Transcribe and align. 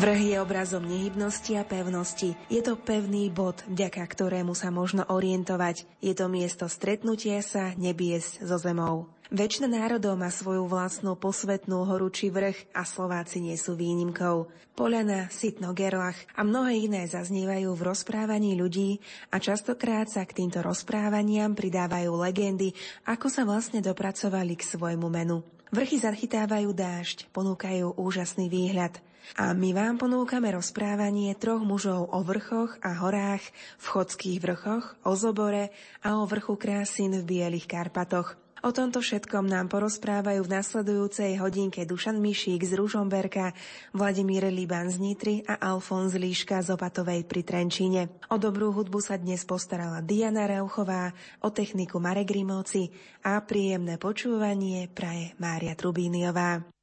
Vrch 0.00 0.32
je 0.32 0.40
obrazom 0.40 0.80
nehybnosti 0.88 1.60
a 1.60 1.64
pevnosti. 1.68 2.32
Je 2.48 2.64
to 2.64 2.72
pevný 2.72 3.28
bod, 3.28 3.60
vďaka 3.68 4.00
ktorému 4.00 4.56
sa 4.56 4.72
možno 4.72 5.04
orientovať. 5.04 5.84
Je 6.00 6.16
to 6.16 6.24
miesto 6.24 6.72
stretnutia 6.72 7.44
sa 7.44 7.76
nebies 7.76 8.40
so 8.40 8.56
zemou. 8.56 9.12
Väčšina 9.28 9.68
národov 9.68 10.16
má 10.16 10.32
svoju 10.32 10.64
vlastnú 10.72 11.20
posvetnú 11.20 11.84
horu 11.84 12.08
či 12.08 12.32
vrch 12.32 12.72
a 12.72 12.88
Slováci 12.88 13.44
nie 13.44 13.60
sú 13.60 13.76
výnimkou. 13.76 14.48
Poľana, 14.72 15.28
Sitno, 15.28 15.76
Gerlach 15.76 16.16
a 16.32 16.48
mnohé 16.48 16.80
iné 16.80 17.04
zaznievajú 17.04 17.68
v 17.76 17.84
rozprávaní 17.84 18.56
ľudí 18.56 19.04
a 19.28 19.36
častokrát 19.36 20.08
sa 20.08 20.24
k 20.24 20.32
týmto 20.32 20.64
rozprávaniam 20.64 21.52
pridávajú 21.52 22.08
legendy, 22.24 22.72
ako 23.04 23.28
sa 23.28 23.44
vlastne 23.44 23.84
dopracovali 23.84 24.56
k 24.56 24.64
svojmu 24.64 25.12
menu. 25.12 25.44
Vrchy 25.76 26.00
zachytávajú 26.00 26.72
dážď, 26.72 27.28
ponúkajú 27.36 28.00
úžasný 28.00 28.48
výhľad– 28.48 28.96
a 29.38 29.54
my 29.54 29.70
vám 29.72 30.00
ponúkame 30.00 30.50
rozprávanie 30.52 31.36
troch 31.38 31.62
mužov 31.62 32.10
o 32.10 32.20
vrchoch 32.24 32.76
a 32.82 32.98
horách, 33.00 33.44
v 33.78 33.86
chodských 33.86 34.38
vrchoch, 34.42 34.98
o 35.06 35.12
zobore 35.16 35.70
a 36.02 36.18
o 36.18 36.26
vrchu 36.26 36.58
krásin 36.58 37.14
v 37.20 37.24
Bielých 37.24 37.70
Karpatoch. 37.70 38.40
O 38.60 38.76
tomto 38.76 39.00
všetkom 39.00 39.48
nám 39.48 39.72
porozprávajú 39.72 40.44
v 40.44 40.52
nasledujúcej 40.52 41.40
hodinke 41.40 41.88
Dušan 41.88 42.20
Mišík 42.20 42.60
z 42.60 42.76
Ružomberka, 42.76 43.56
Vladimír 43.96 44.52
Liban 44.52 44.92
z 44.92 45.00
Nitry 45.00 45.40
a 45.48 45.56
Alfons 45.72 46.12
Líška 46.12 46.60
z 46.60 46.76
Opatovej 46.76 47.24
pri 47.24 47.40
Trenčíne. 47.40 48.12
O 48.28 48.36
dobrú 48.36 48.68
hudbu 48.76 49.00
sa 49.00 49.16
dnes 49.16 49.48
postarala 49.48 50.04
Diana 50.04 50.44
Rauchová, 50.44 51.16
o 51.40 51.48
techniku 51.48 52.04
Marek 52.04 52.36
Grimovci 52.36 52.92
a 53.24 53.40
príjemné 53.40 53.96
počúvanie 53.96 54.92
praje 54.92 55.32
Mária 55.40 55.72
Trubíniová. 55.72 56.79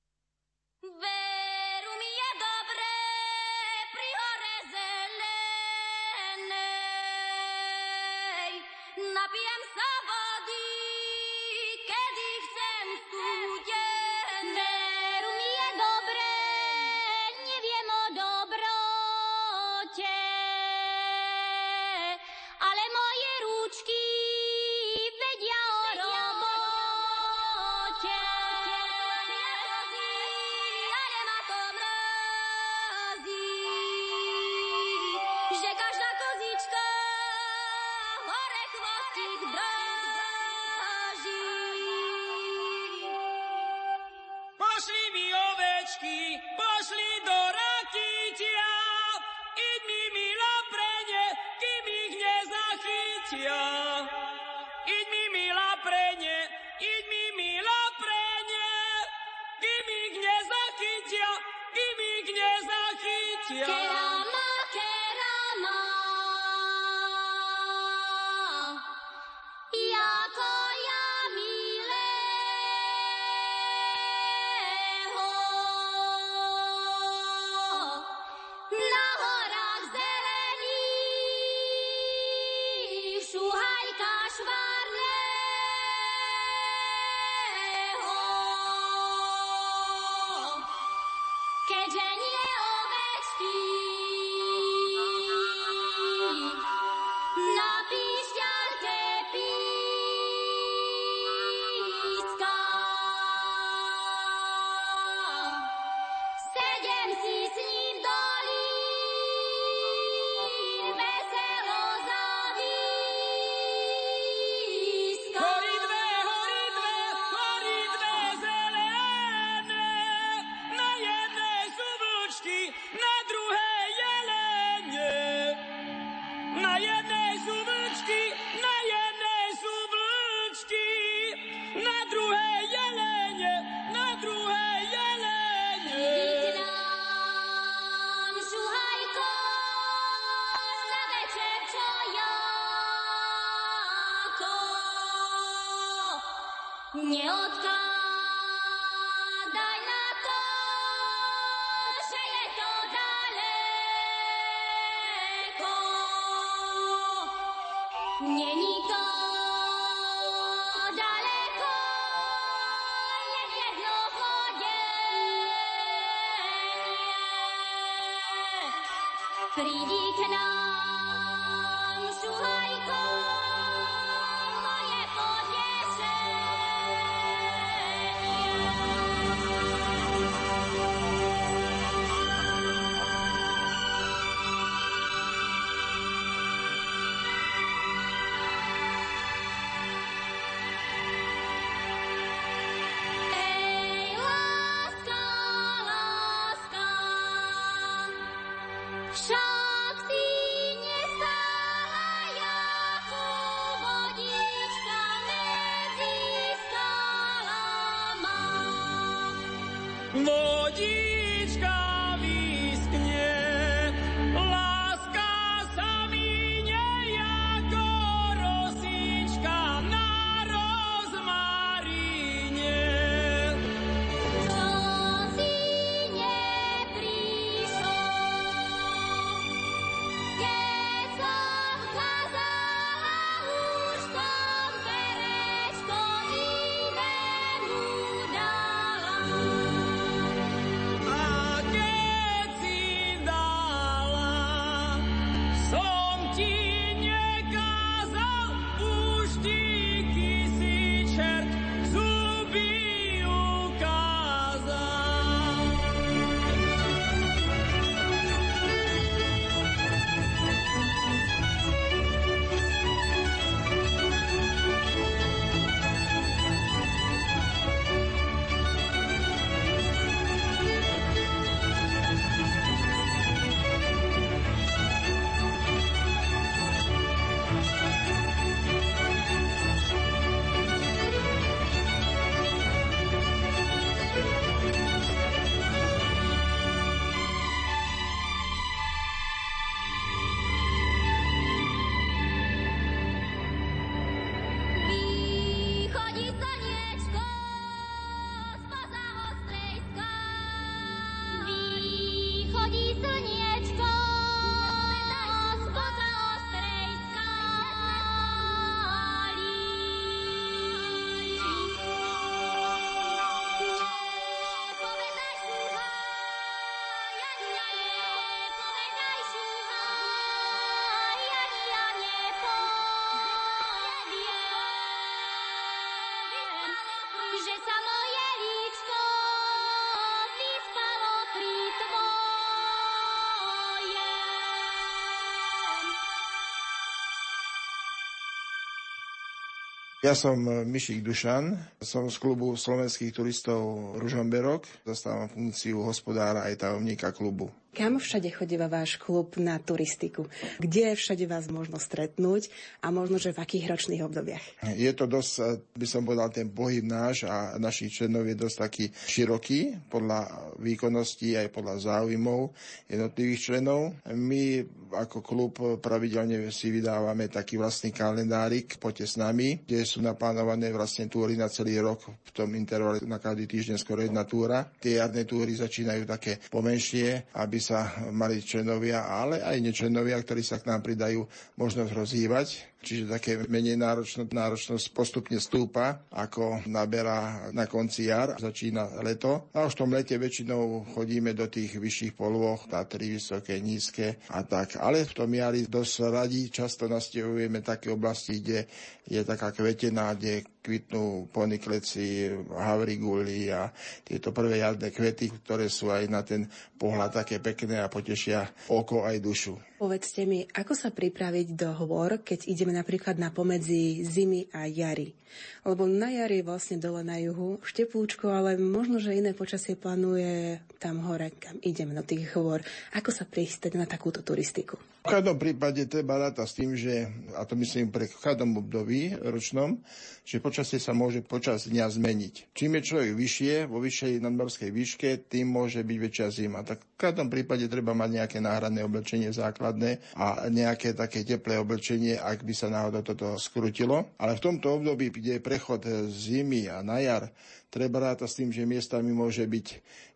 Ja 340.07 340.15
som 340.15 340.39
Mišik 340.39 341.03
Dušan, 341.03 341.59
som 341.83 342.07
z 342.07 342.15
klubu 342.15 342.55
slovenských 342.55 343.11
turistov 343.11 343.91
Ružomberok, 343.99 344.63
zastávam 344.87 345.27
funkciu 345.27 345.83
hospodára 345.83 346.47
aj 346.47 346.63
tajomníka 346.63 347.11
klubu. 347.11 347.51
Kam 347.77 348.01
všade 348.01 348.33
chodíva 348.33 348.65
váš 348.65 348.97
klub 348.97 349.37
na 349.37 349.61
turistiku? 349.61 350.25
Kde 350.57 350.97
všade 350.97 351.29
vás 351.29 351.45
možno 351.45 351.77
stretnúť 351.77 352.49
a 352.81 352.89
možno, 352.89 353.21
že 353.21 353.37
v 353.37 353.45
akých 353.45 353.69
ročných 353.69 354.01
obdobiach? 354.01 354.65
Je 354.73 354.89
to 354.97 355.05
dosť, 355.05 355.61
by 355.77 355.85
som 355.85 356.01
povedal, 356.01 356.33
ten 356.33 356.49
pohyb 356.49 356.81
náš 356.81 357.29
a 357.29 357.61
našich 357.61 357.93
členov 357.93 358.25
je 358.25 358.33
dosť 358.33 358.57
taký 358.57 358.85
široký 358.89 359.77
podľa 359.93 360.25
výkonnosti 360.57 361.37
aj 361.37 361.53
podľa 361.53 361.75
záujmov 361.85 362.49
jednotlivých 362.89 363.41
členov. 363.45 363.93
My 364.09 364.65
ako 364.97 365.21
klub 365.21 365.53
pravidelne 365.77 366.49
si 366.49 366.73
vydávame 366.73 367.29
taký 367.29 367.61
vlastný 367.61 367.93
kalendárik, 367.93 368.81
poďte 368.81 369.05
s 369.05 369.15
nami, 369.21 369.61
kde 369.67 369.85
sú 369.85 370.01
naplánované 370.01 370.73
vlastne 370.73 371.05
túry 371.11 371.37
na 371.37 371.45
celý 371.45 371.77
rok 371.77 372.09
v 372.09 372.31
tom 372.33 372.49
intervale 372.57 373.05
na 373.05 373.21
každý 373.21 373.45
týždeň 373.45 373.77
skoro 373.77 374.01
jedna 374.01 374.25
túra. 374.25 374.65
Tie 374.81 374.97
jarné 374.97 375.29
túry 375.29 375.53
začínajú 375.53 376.09
také 376.09 376.41
pomenšie, 376.49 377.37
aby 377.37 377.66
sa 377.67 377.91
mali 378.15 378.39
členovia, 378.39 379.11
ale 379.11 379.43
aj 379.43 379.59
nečlenovia, 379.59 380.15
ktorí 380.23 380.39
sa 380.39 380.55
k 380.55 380.71
nám 380.71 380.79
pridajú, 380.87 381.27
možnosť 381.59 381.91
rozhývať 381.91 382.47
čiže 382.81 383.09
také 383.09 383.31
menej 383.49 383.75
náročnosť, 383.79 384.29
náročnosť 384.29 384.85
postupne 384.93 385.37
stúpa, 385.41 386.07
ako 386.13 386.63
naberá 386.69 387.49
na 387.51 387.65
konci 387.65 388.07
jar, 388.07 388.37
začína 388.37 389.01
leto. 389.03 389.49
A 389.53 389.65
už 389.65 389.75
v 389.75 389.81
tom 389.83 389.91
lete 389.93 390.15
väčšinou 390.15 390.93
chodíme 390.93 391.33
do 391.33 391.49
tých 391.49 391.77
vyšších 391.77 392.13
polôch, 392.13 392.69
Tatry, 392.69 393.17
vysoké, 393.17 393.59
nízke 393.59 394.21
a 394.31 394.43
tak. 394.45 394.79
Ale 394.79 395.03
v 395.03 395.13
tom 395.13 395.29
jari 395.33 395.65
dosť 395.67 395.93
radí, 396.07 396.49
často 396.53 396.85
nastevujeme 396.85 397.59
také 397.65 397.91
oblasti, 397.91 398.39
kde 398.39 398.69
je 399.07 399.21
taká 399.23 399.55
kvetená, 399.55 400.13
kde 400.15 400.43
kvitnú 400.59 401.31
ponikleci, 401.31 402.27
havriguly 402.51 403.47
a 403.55 403.71
tieto 404.03 404.35
prvé 404.35 404.59
jarné 404.59 404.91
kvety, 404.91 405.31
ktoré 405.47 405.71
sú 405.71 405.87
aj 405.95 406.03
na 406.11 406.27
ten 406.27 406.43
pohľad 406.75 407.23
také 407.23 407.39
pekné 407.39 407.79
a 407.79 407.87
potešia 407.87 408.67
oko 408.67 409.07
aj 409.07 409.23
dušu. 409.23 409.55
Povedzte 409.77 410.25
mi, 410.25 410.41
ako 410.41 410.73
sa 410.73 410.89
pripraviť 410.89 411.53
do 411.53 411.69
hôr, 411.69 412.25
keď 412.25 412.49
ideme 412.49 412.73
napríklad 412.73 413.21
na 413.21 413.29
pomedzi 413.29 414.01
zimy 414.01 414.49
a 414.49 414.65
jary? 414.65 415.13
Lebo 415.61 415.85
na 415.85 416.09
jari 416.09 416.41
vlastne 416.41 416.81
dole 416.81 417.05
na 417.05 417.21
juhu 417.21 417.61
šteplúčko, 417.61 418.25
ale 418.25 418.57
možno, 418.57 418.97
že 418.97 419.13
iné 419.13 419.37
počasie 419.37 419.77
plánuje 419.77 420.65
tam 420.81 421.05
hore, 421.05 421.29
kam 421.37 421.61
ideme 421.61 421.93
do 421.93 422.01
tých 422.01 422.25
hôr. 422.33 422.65
Ako 422.97 423.13
sa 423.13 423.29
pristať 423.29 423.77
na 423.77 423.85
takúto 423.85 424.25
turistiku? 424.25 424.81
V 425.07 425.15
každom 425.15 425.39
prípade 425.39 425.87
treba 425.87 426.19
ráta 426.19 426.43
s 426.43 426.51
tým, 426.51 426.75
že, 426.75 427.07
a 427.39 427.47
to 427.47 427.55
myslím 427.55 427.95
pre 427.95 428.11
každom 428.11 428.59
období 428.59 429.15
ročnom, 429.15 429.79
že 430.27 430.43
počasie 430.43 430.83
sa 430.83 430.91
môže 430.91 431.23
počas 431.23 431.63
dňa 431.71 431.87
zmeniť. 431.87 432.51
Čím 432.51 432.75
je 432.75 432.81
človek 432.91 433.11
vyššie, 433.15 433.53
vo 433.71 433.79
vyššej 433.79 434.19
nadmorskej 434.19 434.67
výške, 434.67 435.09
tým 435.31 435.47
môže 435.47 435.79
byť 435.79 435.97
väčšia 436.03 436.27
zima. 436.27 436.59
Tak 436.67 436.83
v 436.83 436.99
každom 436.99 437.31
prípade 437.31 437.71
treba 437.71 437.95
mať 437.95 438.19
nejaké 438.19 438.37
náhradné 438.43 438.83
oblečenie 438.83 439.31
základ 439.31 439.57
základné 439.77 439.91
a 440.15 440.47
nejaké 440.49 440.93
také 440.93 441.23
teplé 441.23 441.59
oblečenie, 441.59 442.15
ak 442.15 442.43
by 442.43 442.53
sa 442.53 442.67
náhodou 442.67 443.03
toto 443.03 443.35
skrutilo. 443.35 444.13
Ale 444.17 444.35
v 444.37 444.43
tomto 444.43 444.79
období, 444.79 445.11
kde 445.11 445.37
je 445.37 445.41
prechod 445.43 445.81
zimy 446.11 446.67
a 446.71 446.83
na 446.83 446.99
jar, 446.99 447.31
treba 447.67 447.99
ráta 447.99 448.25
s 448.25 448.39
tým, 448.39 448.49
že 448.49 448.67
miestami 448.67 449.11
môže 449.11 449.43
byť 449.43 449.67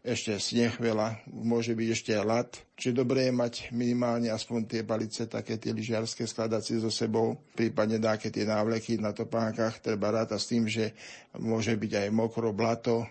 ešte 0.02 0.34
sneh 0.40 0.74
veľa, 0.80 1.28
môže 1.30 1.76
byť 1.78 1.88
ešte 1.92 2.12
ľad. 2.18 2.50
Čiže 2.80 2.98
dobré 2.98 3.30
je 3.30 3.34
mať 3.36 3.54
minimálne 3.76 4.32
aspoň 4.34 4.60
tie 4.66 4.82
palice, 4.82 5.30
také 5.30 5.60
tie 5.62 5.76
lyžiarske 5.76 6.26
skladacie 6.26 6.82
so 6.82 6.90
sebou, 6.90 7.38
prípadne 7.54 8.02
dáke 8.02 8.34
tie 8.34 8.48
návleky 8.48 8.98
na 8.98 9.14
topánkach. 9.14 9.84
Treba 9.84 10.10
ráta 10.10 10.40
s 10.40 10.50
tým, 10.50 10.66
že 10.66 10.96
môže 11.38 11.76
byť 11.78 12.08
aj 12.08 12.08
mokro, 12.10 12.50
blato, 12.56 13.06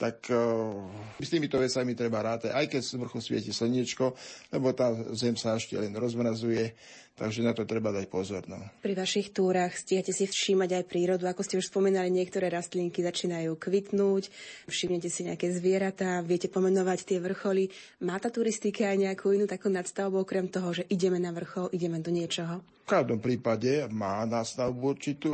tak 0.00 0.32
uh, 0.32 0.72
s 1.20 1.28
týmito 1.28 1.60
vecami 1.60 1.92
treba 1.92 2.24
rátať, 2.24 2.56
aj 2.56 2.66
keď 2.72 2.80
z 2.80 2.92
vrchu 2.96 3.20
svieti 3.20 3.52
slniečko, 3.52 4.16
lebo 4.48 4.72
tá 4.72 4.96
zem 5.12 5.36
sa 5.36 5.60
ešte 5.60 5.76
len 5.76 5.92
rozmrazuje, 5.92 6.72
takže 7.20 7.44
na 7.44 7.52
to 7.52 7.68
treba 7.68 7.92
dať 7.92 8.08
pozor. 8.08 8.48
No. 8.48 8.56
Pri 8.80 8.96
vašich 8.96 9.36
túrach 9.36 9.76
stíhate 9.76 10.16
si 10.16 10.24
všímať 10.24 10.80
aj 10.80 10.84
prírodu, 10.88 11.28
ako 11.28 11.44
ste 11.44 11.60
už 11.60 11.68
spomínali, 11.68 12.08
niektoré 12.08 12.48
rastlinky 12.48 13.04
začínajú 13.04 13.52
kvitnúť, 13.60 14.32
všimnete 14.64 15.12
si 15.12 15.28
nejaké 15.28 15.52
zvieratá, 15.52 16.24
viete 16.24 16.48
pomenovať 16.48 17.04
tie 17.04 17.18
vrcholy. 17.20 17.68
Má 18.00 18.16
tá 18.16 18.32
turistika 18.32 18.88
aj 18.88 19.04
nejakú 19.04 19.36
inú 19.36 19.44
takú 19.44 19.68
nadstavbu, 19.68 20.24
okrem 20.24 20.48
toho, 20.48 20.72
že 20.72 20.88
ideme 20.88 21.20
na 21.20 21.36
vrchol, 21.36 21.68
ideme 21.76 22.00
do 22.00 22.08
niečoho? 22.08 22.64
V 22.90 22.98
každom 22.98 23.22
prípade 23.22 23.86
má 23.94 24.26
nástavbu 24.26 24.98
určitú, 24.98 25.30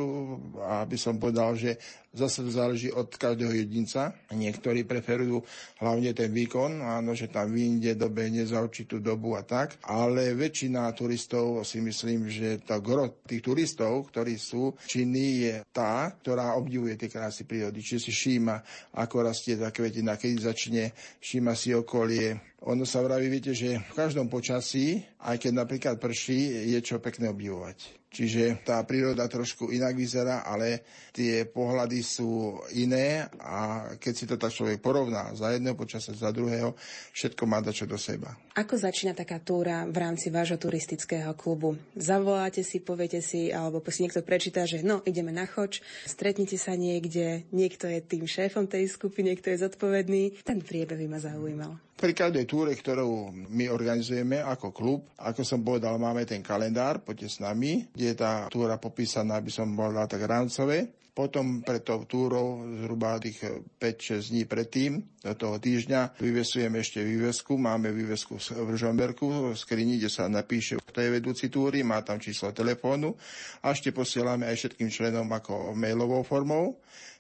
aby 0.61 1.01
som 1.01 1.17
povedal, 1.17 1.57
že 1.57 1.81
zase 2.17 2.45
záleží 2.49 2.89
od 2.93 3.13
každého 3.13 3.53
jedinca. 3.53 4.13
Niektorí 4.29 4.85
preferujú 4.85 5.41
hlavne 5.81 6.17
ten 6.17 6.33
výkon, 6.33 6.81
áno, 6.81 7.13
že 7.13 7.33
tam 7.33 7.53
vyjde, 7.53 7.97
dobehne 7.97 8.45
za 8.45 8.61
určitú 8.61 9.01
dobu 9.01 9.37
a 9.37 9.45
tak, 9.45 9.77
ale 9.85 10.37
väčšina 10.37 10.89
turistov 10.97 11.65
si 11.65 11.76
myslím, 11.81 12.31
že 12.31 12.63
to 12.65 12.81
gro 12.81 13.21
tých 13.25 13.43
turistov, 13.43 14.09
ktorí 14.13 14.37
sú 14.37 14.77
činní, 14.87 15.29
je 15.49 15.55
tá, 15.73 16.13
ktorá 16.17 16.57
obdivuje 16.57 16.97
tie 16.97 17.13
krásy 17.13 17.45
prírody, 17.45 17.81
či 17.85 18.01
si 18.01 18.11
všíma, 18.13 18.57
ako 18.97 19.27
rastie 19.27 19.57
tá 19.57 19.73
kvetina, 19.73 20.17
keď 20.17 20.53
začne, 20.53 20.93
všíma 21.21 21.53
si 21.53 21.77
okolie, 21.77 22.56
ono 22.65 22.89
sa 22.89 23.05
vraví, 23.05 23.29
viete, 23.29 23.53
že 23.53 23.77
v 23.77 23.93
každom 23.93 24.33
počasí, 24.33 25.05
aj 25.21 25.37
keď 25.37 25.53
napríklad 25.53 25.97
prší, 26.01 26.73
je 26.73 26.81
čo 26.81 27.05
pekné 27.05 27.29
obdivovať. 27.29 28.07
Čiže 28.17 28.65
tá 28.65 28.81
príroda 28.89 29.29
trošku 29.29 29.69
inak 29.69 29.93
vyzerá, 29.93 30.41
ale 30.41 30.89
tie 31.13 31.45
pohľady 31.45 32.01
sú 32.01 32.57
iné 32.73 33.29
a 33.37 33.93
keď 34.01 34.13
si 34.17 34.25
to 34.25 34.41
tak 34.41 34.57
človek 34.57 34.81
porovná 34.81 35.37
za 35.37 35.53
jedného 35.53 35.77
počasia, 35.77 36.17
za 36.17 36.33
druhého, 36.33 36.73
všetko 37.13 37.45
má 37.45 37.61
dačo 37.61 37.85
do 37.85 38.01
seba. 38.01 38.33
Ako 38.57 38.81
začína 38.81 39.13
taká 39.13 39.37
túra 39.45 39.85
v 39.85 40.01
rámci 40.01 40.33
vášho 40.33 40.57
turistického 40.57 41.37
klubu? 41.37 41.77
Zavoláte 41.93 42.65
si, 42.65 42.81
poviete 42.81 43.21
si, 43.21 43.53
alebo 43.53 43.85
si 43.93 44.09
niekto 44.09 44.25
prečíta, 44.25 44.65
že 44.65 44.81
no, 44.81 45.05
ideme 45.05 45.29
na 45.29 45.45
choč, 45.45 45.85
stretnete 46.09 46.57
sa 46.57 46.73
niekde, 46.73 47.45
niekto 47.53 47.85
je 47.85 48.01
tým 48.01 48.25
šéfom 48.25 48.65
tej 48.65 48.89
skupiny, 48.89 49.37
niekto 49.37 49.53
je 49.53 49.61
zodpovedný. 49.61 50.41
Ten 50.41 50.65
priebeh 50.65 50.97
by 50.97 51.07
ma 51.13 51.21
zaujímal. 51.21 51.86
Pri 51.97 52.13
každej 52.13 52.45
túre, 52.45 52.77
ktorú 52.77 53.33
my 53.49 53.73
organizujeme 53.73 54.45
ako 54.45 54.69
klub, 54.69 55.01
ako 55.17 55.41
som 55.41 55.65
povedal, 55.65 55.97
máme 55.97 56.29
ten 56.29 56.45
kalendár, 56.45 57.01
poďte 57.01 57.29
s 57.33 57.37
nami, 57.41 57.89
kde 57.89 58.13
je 58.13 58.17
tá 58.21 58.53
túra 58.53 58.77
popísaná, 58.77 59.41
aby 59.41 59.49
som 59.49 59.73
bol 59.73 59.97
tak 60.05 60.21
rámcové. 60.21 60.93
Potom 61.17 61.65
pre 61.65 61.81
tou 61.81 62.05
túrou 62.05 62.69
zhruba 62.85 63.17
tých 63.17 63.41
5-6 63.81 64.29
dní 64.29 64.45
predtým, 64.45 65.01
do 65.25 65.33
toho 65.33 65.57
týždňa, 65.57 66.21
vyvesujeme 66.21 66.77
ešte 66.85 67.01
vývesku. 67.01 67.57
Máme 67.57 67.89
vývesku 67.89 68.37
v 68.37 68.77
Žomberku, 68.77 69.25
v 69.25 69.57
skrini, 69.57 69.97
kde 69.97 70.13
sa 70.13 70.29
napíše, 70.29 70.77
kto 70.77 71.01
je 71.01 71.17
vedúci 71.17 71.49
túry, 71.49 71.81
má 71.81 72.05
tam 72.05 72.21
číslo 72.21 72.53
telefónu 72.53 73.17
a 73.65 73.73
ešte 73.73 73.97
posielame 73.97 74.45
aj 74.45 74.61
všetkým 74.61 74.93
členom 74.93 75.25
ako 75.33 75.73
mailovou 75.73 76.21
formou 76.21 76.77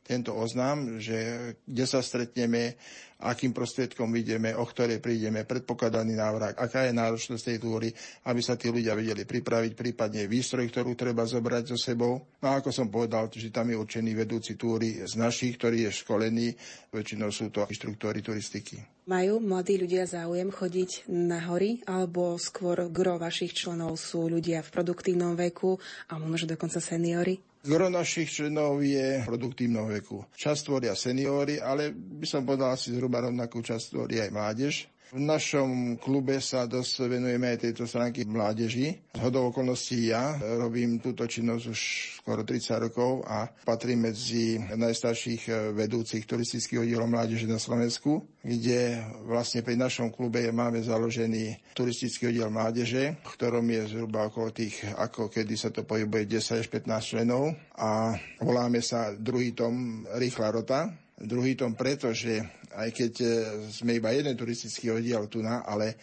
tento 0.07 0.31
oznám, 0.39 1.03
že 1.03 1.19
kde 1.67 1.85
sa 1.85 1.99
stretneme, 1.99 2.79
akým 3.17 3.51
prostriedkom 3.51 4.13
ideme, 4.15 4.55
o 4.55 4.63
ktoré 4.63 5.03
prídeme, 5.03 5.43
predpokladaný 5.43 6.15
návrh, 6.15 6.55
aká 6.55 6.87
je 6.87 6.93
náročnosť 6.95 7.43
tej 7.43 7.59
túry, 7.59 7.89
aby 8.29 8.41
sa 8.45 8.55
tí 8.55 8.71
ľudia 8.71 8.95
vedeli 8.95 9.27
pripraviť, 9.27 9.73
prípadne 9.75 10.31
výstroj, 10.31 10.69
ktorú 10.69 10.95
treba 10.95 11.27
zobrať 11.27 11.75
so 11.75 11.79
sebou. 11.81 12.23
No 12.39 12.47
a 12.53 12.63
ako 12.63 12.71
som 12.71 12.93
povedal, 12.93 13.27
že 13.33 13.51
tam 13.51 13.73
je 13.73 13.81
určený 13.81 14.13
vedúci 14.15 14.55
túry 14.55 15.03
z 15.03 15.17
našich, 15.19 15.59
ktorý 15.59 15.89
je 15.89 15.99
školený, 16.07 16.47
väčšinou 16.93 17.33
sú 17.33 17.49
to 17.51 17.67
inštruktóri 17.67 18.21
turistiky. 18.23 18.79
Majú 19.07 19.39
mladí 19.39 19.79
ľudia 19.79 20.03
záujem 20.03 20.51
chodiť 20.51 21.07
na 21.09 21.39
hory, 21.47 21.81
alebo 21.87 22.37
skôr 22.37 22.91
gro 22.91 23.17
vašich 23.23 23.55
členov 23.55 23.97
sú 23.97 24.27
ľudia 24.27 24.61
v 24.67 24.73
produktívnom 24.75 25.39
veku 25.39 25.79
a 26.11 26.19
možno 26.19 26.53
dokonca 26.53 26.83
seniory? 26.83 27.39
Gro 27.67 27.91
našich 27.91 28.31
členov 28.31 28.79
je 28.79 29.27
produktívneho 29.27 29.91
veku. 29.91 30.23
Časť 30.39 30.71
tvoria 30.71 30.95
seniory, 30.95 31.59
ale 31.59 31.91
by 31.91 32.23
som 32.23 32.47
povedal 32.47 32.79
asi 32.79 32.95
zhruba 32.95 33.27
rovnakú 33.27 33.59
časť 33.59 33.85
tvorí 33.91 34.23
aj 34.23 34.31
mládež. 34.31 34.75
V 35.15 35.23
našom 35.23 36.03
klube 36.03 36.43
sa 36.43 36.67
dosť 36.67 37.07
venujeme 37.07 37.55
aj 37.55 37.63
tejto 37.63 37.87
stránky 37.87 38.27
mládeži. 38.27 38.99
Z 39.15 39.23
hodou 39.23 39.55
okolností 39.55 40.11
ja 40.11 40.35
robím 40.59 40.99
túto 40.99 41.23
činnosť 41.31 41.65
už 41.71 41.81
skoro 42.19 42.43
30 42.43 42.91
rokov 42.91 43.23
a 43.23 43.47
patrím 43.47 44.11
medzi 44.11 44.59
najstarších 44.59 45.73
vedúcich 45.79 46.27
turistických 46.27 46.83
oddielov 46.83 47.07
mládeže 47.07 47.47
na 47.47 47.63
Slovensku, 47.63 48.27
kde 48.43 48.99
vlastne 49.31 49.63
pri 49.63 49.79
našom 49.79 50.11
klube 50.11 50.43
máme 50.51 50.83
založený 50.83 51.71
turistický 51.71 52.35
oddiel 52.35 52.51
mládeže, 52.51 53.15
v 53.23 53.31
ktorom 53.39 53.63
je 53.63 53.87
zhruba 53.87 54.27
okolo 54.27 54.51
tých, 54.51 54.91
ako 54.91 55.31
kedy 55.31 55.55
sa 55.55 55.71
to 55.71 55.87
pohybuje 55.87 56.27
10 56.35 56.63
až 56.63 56.67
15 56.67 57.15
členov 57.15 57.55
a 57.79 58.11
voláme 58.43 58.83
sa 58.83 59.15
druhý 59.15 59.55
tom 59.55 60.03
Rýchla 60.19 60.51
rota, 60.51 61.06
Druhý 61.17 61.57
tom 61.57 61.73
preto, 61.73 62.13
že 62.13 62.45
aj 62.77 62.89
keď 62.93 63.13
e, 63.25 63.29
sme 63.73 63.97
iba 63.97 64.13
jeden 64.13 64.37
turistický 64.37 64.93
oddiel 64.93 65.25
tu 65.33 65.41
na, 65.41 65.65
ale 65.65 65.97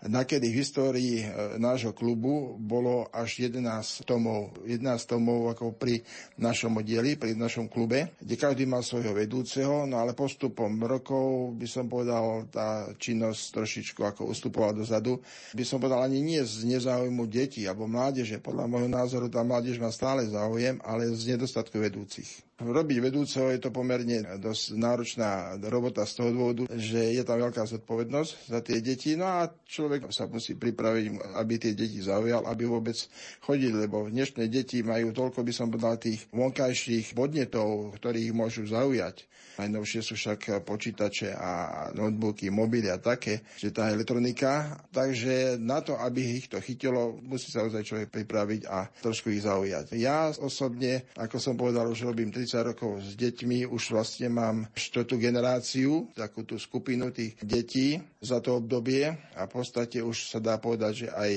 Nakedy 0.00 0.48
v 0.48 0.64
histórii 0.64 1.14
e, 1.20 1.24
nášho 1.60 1.92
klubu 1.92 2.56
bolo 2.56 3.12
až 3.12 3.52
11 3.52 4.08
tomov, 4.08 4.56
11 4.64 4.80
tomov 5.04 5.52
ako 5.52 5.76
pri 5.76 6.00
našom 6.40 6.80
oddieli, 6.80 7.20
pri 7.20 7.36
našom 7.36 7.68
klube, 7.68 8.16
kde 8.16 8.40
každý 8.40 8.64
mal 8.64 8.80
svojho 8.80 9.12
vedúceho, 9.12 9.84
no 9.84 10.00
ale 10.00 10.16
postupom 10.16 10.72
rokov 10.80 11.52
by 11.52 11.68
som 11.68 11.84
povedal, 11.84 12.48
tá 12.48 12.88
činnosť 12.96 13.60
trošičku 13.60 14.00
ako 14.00 14.32
ustupovala 14.32 14.80
dozadu. 14.80 15.20
By 15.52 15.68
som 15.68 15.84
povedal 15.84 16.00
ani 16.00 16.24
nie 16.24 16.40
z 16.48 16.64
nezáujmu 16.64 17.28
detí 17.28 17.68
alebo 17.68 17.84
mládeže. 17.84 18.40
Podľa 18.40 18.72
môjho 18.72 18.88
názoru 18.88 19.28
tá 19.28 19.44
mládež 19.44 19.76
má 19.76 19.92
stále 19.92 20.24
záujem, 20.24 20.80
ale 20.80 21.12
z 21.12 21.36
nedostatku 21.36 21.76
vedúcich. 21.76 22.49
Robiť 22.60 22.98
vedúceho 23.00 23.48
je 23.56 23.60
to 23.64 23.72
pomerne 23.72 24.36
dosť 24.36 24.76
náročná 24.76 25.56
robota 25.72 26.04
z 26.04 26.12
toho 26.20 26.30
dôvodu, 26.30 26.62
že 26.76 27.16
je 27.16 27.24
tam 27.24 27.40
veľká 27.40 27.64
zodpovednosť 27.64 28.30
za 28.52 28.60
tie 28.60 28.84
deti. 28.84 29.16
No 29.16 29.24
a 29.24 29.48
človek 29.48 30.12
sa 30.12 30.28
musí 30.28 30.60
pripraviť, 30.60 31.34
aby 31.40 31.54
tie 31.56 31.72
deti 31.72 32.04
zaujal, 32.04 32.44
aby 32.44 32.68
vôbec 32.68 33.00
chodili, 33.40 33.72
lebo 33.72 34.12
dnešné 34.12 34.44
deti 34.52 34.84
majú 34.84 35.16
toľko, 35.16 35.40
by 35.40 35.52
som 35.56 35.72
povedal, 35.72 35.96
tých 35.96 36.28
vonkajších 36.36 37.16
podnetov, 37.16 37.96
ktorých 37.96 38.36
môžu 38.36 38.68
zaujať. 38.68 39.24
Najnovšie 39.60 40.00
sú 40.00 40.14
však 40.16 40.64
počítače 40.64 41.36
a 41.36 41.52
notebooky, 41.92 42.48
mobily 42.48 42.88
a 42.88 42.96
také, 42.96 43.44
že 43.60 43.72
tá 43.72 43.92
elektronika. 43.92 44.80
Takže 44.88 45.60
na 45.60 45.84
to, 45.84 46.00
aby 46.00 46.40
ich 46.40 46.48
to 46.48 46.56
chytilo, 46.64 47.20
musí 47.20 47.52
sa 47.52 47.64
ozaj 47.68 47.84
človek 47.84 48.08
pripraviť 48.08 48.62
a 48.68 48.88
trošku 48.88 49.28
ich 49.28 49.44
zaujať. 49.44 49.92
Ja 50.00 50.32
osobne, 50.32 51.08
ako 51.16 51.36
som 51.36 51.60
povedal, 51.60 51.92
už 51.92 52.08
robím 52.08 52.32
30 52.32 52.49
rokov 52.58 52.98
s 52.98 53.14
deťmi, 53.14 53.70
už 53.70 53.94
vlastne 53.94 54.26
mám 54.26 54.66
štvrtú 54.74 55.14
generáciu, 55.14 56.10
takú 56.18 56.42
tú 56.42 56.58
skupinu 56.58 57.14
tých 57.14 57.38
detí 57.38 58.02
za 58.18 58.42
to 58.42 58.58
obdobie 58.58 59.06
a 59.38 59.46
v 59.46 59.52
podstate 59.54 60.02
už 60.02 60.34
sa 60.34 60.42
dá 60.42 60.58
povedať, 60.58 61.06
že 61.06 61.08
aj 61.14 61.32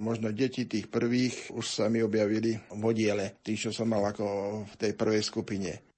možno 0.00 0.32
deti 0.32 0.64
tých 0.64 0.88
prvých 0.88 1.52
už 1.52 1.64
sa 1.68 1.92
mi 1.92 2.00
objavili 2.00 2.56
v 2.56 2.82
odiele, 2.82 3.36
tých, 3.44 3.68
čo 3.68 3.70
som 3.76 3.92
mal 3.92 4.02
ako 4.08 4.24
v 4.64 4.74
tej 4.80 4.92
prvej 4.96 5.22
skupine. 5.22 5.93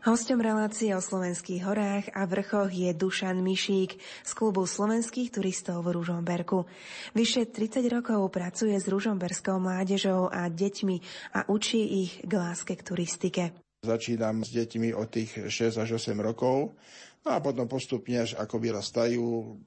Hostom 0.00 0.40
relácie 0.40 0.96
o 0.96 1.04
slovenských 1.04 1.60
horách 1.60 2.08
a 2.16 2.24
vrchoch 2.24 2.72
je 2.72 2.88
Dušan 2.96 3.36
Mišík 3.44 4.00
z 4.00 4.30
klubu 4.32 4.64
slovenských 4.64 5.28
turistov 5.28 5.84
v 5.84 5.92
Ružomberku. 5.92 6.64
Vyše 7.12 7.44
30 7.44 7.84
rokov 7.92 8.32
pracuje 8.32 8.80
s 8.80 8.88
ružomberskou 8.88 9.60
mládežou 9.60 10.32
a 10.32 10.48
deťmi 10.48 10.96
a 11.36 11.52
učí 11.52 11.84
ich 11.84 12.24
k 12.24 12.32
láske 12.32 12.80
k 12.80 12.86
turistike. 12.86 13.44
Začínam 13.80 14.44
s 14.44 14.52
deťmi 14.52 14.92
od 14.92 15.08
tých 15.08 15.48
6 15.48 15.80
až 15.80 15.96
8 15.96 16.12
rokov 16.20 16.76
No 17.20 17.36
a 17.36 17.44
potom 17.44 17.68
postupne, 17.68 18.16
až 18.16 18.32
ako 18.40 18.56
vyrastajú, 18.56 19.24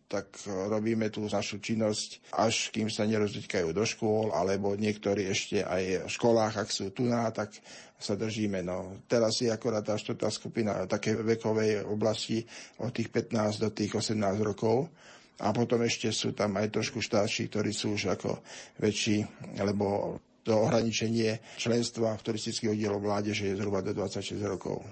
tak 0.10 0.26
robíme 0.50 1.14
tú 1.14 1.22
našu 1.30 1.62
činnosť, 1.62 2.34
až 2.34 2.74
kým 2.74 2.90
sa 2.90 3.06
nerozdeťkajú 3.06 3.70
do 3.70 3.86
škôl, 3.86 4.34
alebo 4.34 4.74
niektorí 4.74 5.30
ešte 5.30 5.62
aj 5.62 6.10
v 6.10 6.10
školách, 6.10 6.66
ak 6.66 6.70
sú 6.74 6.90
tu 6.90 7.06
na, 7.06 7.30
tak 7.30 7.54
sa 8.02 8.18
držíme. 8.18 8.66
No, 8.66 8.98
teraz 9.06 9.38
je 9.38 9.54
akorát 9.54 9.86
tá 9.86 9.94
štvrtá 9.94 10.34
skupina 10.34 10.90
také 10.90 11.14
vekovej 11.14 11.86
oblasti 11.86 12.42
od 12.82 12.90
tých 12.90 13.14
15 13.14 13.62
do 13.62 13.70
tých 13.70 13.94
18 13.94 14.18
rokov. 14.42 14.90
A 15.38 15.54
potom 15.54 15.78
ešte 15.86 16.10
sú 16.10 16.34
tam 16.34 16.58
aj 16.58 16.74
trošku 16.74 17.06
starší, 17.06 17.54
ktorí 17.54 17.70
sú 17.70 17.94
už 17.94 18.18
ako 18.18 18.42
väčší, 18.82 19.30
lebo 19.62 20.18
to 20.44 20.68
ohraničenie 20.68 21.40
členstva 21.56 22.20
v 22.20 22.26
turistických 22.28 22.76
oddieloch 22.76 23.04
mládeže 23.04 23.52
je 23.52 23.58
zhruba 23.58 23.80
do 23.80 23.96
26 23.96 24.40
rokov. 24.44 24.84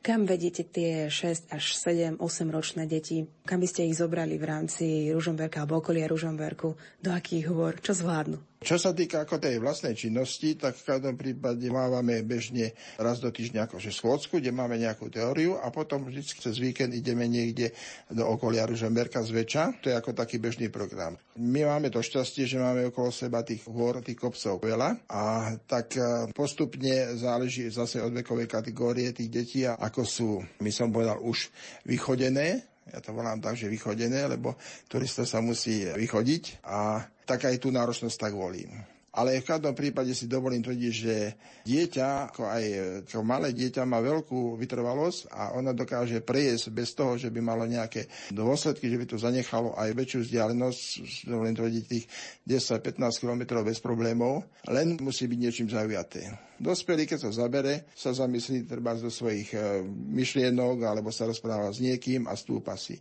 Kam 0.00 0.24
vedete 0.24 0.64
tie 0.64 1.12
6 1.12 1.52
až 1.52 1.64
7, 1.76 2.24
8 2.24 2.24
ročné 2.48 2.88
deti? 2.88 3.28
Kam 3.44 3.60
by 3.60 3.68
ste 3.68 3.84
ich 3.84 4.00
zobrali 4.00 4.40
v 4.40 4.48
rámci 4.48 5.12
Ružomberka 5.12 5.60
alebo 5.60 5.84
okolia 5.84 6.08
Ružomberku? 6.08 6.72
Do 7.04 7.10
akých 7.12 7.52
hôr? 7.52 7.76
Čo 7.84 7.92
zvládnu? 7.92 8.49
Čo 8.60 8.76
sa 8.76 8.92
týka 8.92 9.24
ako 9.24 9.40
tej 9.40 9.56
vlastnej 9.56 9.96
činnosti, 9.96 10.52
tak 10.52 10.76
v 10.76 10.84
každom 10.84 11.16
prípade 11.16 11.64
mávame 11.72 12.20
bežne 12.20 12.76
raz 13.00 13.16
do 13.16 13.32
týždňa 13.32 13.64
akože 13.64 13.88
schôdzku, 13.88 14.36
kde 14.36 14.52
máme 14.52 14.76
nejakú 14.76 15.08
teóriu 15.08 15.56
a 15.56 15.72
potom 15.72 16.04
vždy 16.04 16.20
cez 16.20 16.60
víkend 16.60 16.92
ideme 16.92 17.24
niekde 17.24 17.72
do 18.12 18.20
okolia 18.28 18.68
Ružomberka 18.68 19.24
zväčša. 19.24 19.80
To 19.80 19.88
je 19.88 19.96
ako 19.96 20.12
taký 20.12 20.36
bežný 20.36 20.68
program. 20.68 21.16
My 21.40 21.64
máme 21.64 21.88
to 21.88 22.04
šťastie, 22.04 22.44
že 22.44 22.60
máme 22.60 22.92
okolo 22.92 23.08
seba 23.08 23.40
tých 23.40 23.64
hôr, 23.64 24.04
tých 24.04 24.20
kopcov 24.20 24.60
veľa 24.60 25.08
a 25.08 25.56
tak 25.64 25.96
e, 25.96 26.28
postupne 26.36 27.16
záleží 27.16 27.64
zase 27.72 28.04
od 28.04 28.12
vekovej 28.12 28.44
kategórie 28.44 29.08
tých 29.16 29.32
detí 29.32 29.64
a 29.64 29.80
ako 29.80 30.02
sú, 30.04 30.36
my 30.60 30.68
som 30.68 30.92
povedal, 30.92 31.16
už 31.24 31.48
vychodené, 31.88 32.69
ja 32.90 33.00
to 33.00 33.14
volám 33.14 33.38
tak, 33.38 33.54
že 33.54 33.70
vychodené, 33.70 34.26
lebo 34.26 34.58
turista 34.90 35.22
sa 35.22 35.38
musí 35.38 35.86
vychodiť 35.86 36.66
a 36.66 37.06
tak 37.24 37.46
aj 37.46 37.62
tú 37.62 37.70
náročnosť 37.70 38.16
tak 38.18 38.34
volím. 38.34 38.74
Ale 39.10 39.42
v 39.42 39.48
každom 39.50 39.74
prípade 39.74 40.14
si 40.14 40.30
dovolím 40.30 40.62
tvrdiť, 40.62 40.92
že 40.94 41.34
dieťa, 41.66 42.30
ako 42.30 42.46
aj 42.46 42.64
ako 43.10 43.22
malé 43.26 43.50
dieťa, 43.50 43.82
má 43.82 43.98
veľkú 43.98 44.54
vytrvalosť 44.54 45.34
a 45.34 45.50
ona 45.58 45.74
dokáže 45.74 46.22
prejesť 46.22 46.70
bez 46.70 46.94
toho, 46.94 47.18
že 47.18 47.26
by 47.26 47.42
malo 47.42 47.66
nejaké 47.66 48.06
dôsledky, 48.30 48.86
že 48.86 48.98
by 49.02 49.06
to 49.10 49.18
zanechalo 49.18 49.74
aj 49.74 49.98
väčšiu 49.98 50.20
vzdialenosť, 50.22 50.82
dovolím 51.26 51.58
tvrdiť 51.58 51.84
tých 51.90 52.06
10-15 52.46 53.18
km 53.18 53.42
bez 53.66 53.82
problémov, 53.82 54.46
len 54.70 54.94
musí 55.02 55.26
byť 55.26 55.38
niečím 55.42 55.66
zaujaté. 55.66 56.49
Dospelý, 56.60 57.08
keď 57.08 57.18
sa 57.24 57.48
zabere, 57.48 57.88
sa 57.96 58.12
zamyslí 58.12 58.68
treba 58.68 58.92
do 58.92 59.08
svojich 59.08 59.56
e, 59.56 59.80
myšlienok 59.88 60.84
alebo 60.84 61.08
sa 61.08 61.24
rozpráva 61.24 61.72
s 61.72 61.80
niekým 61.80 62.28
a 62.28 62.36
stúpa 62.36 62.76
si. 62.76 63.00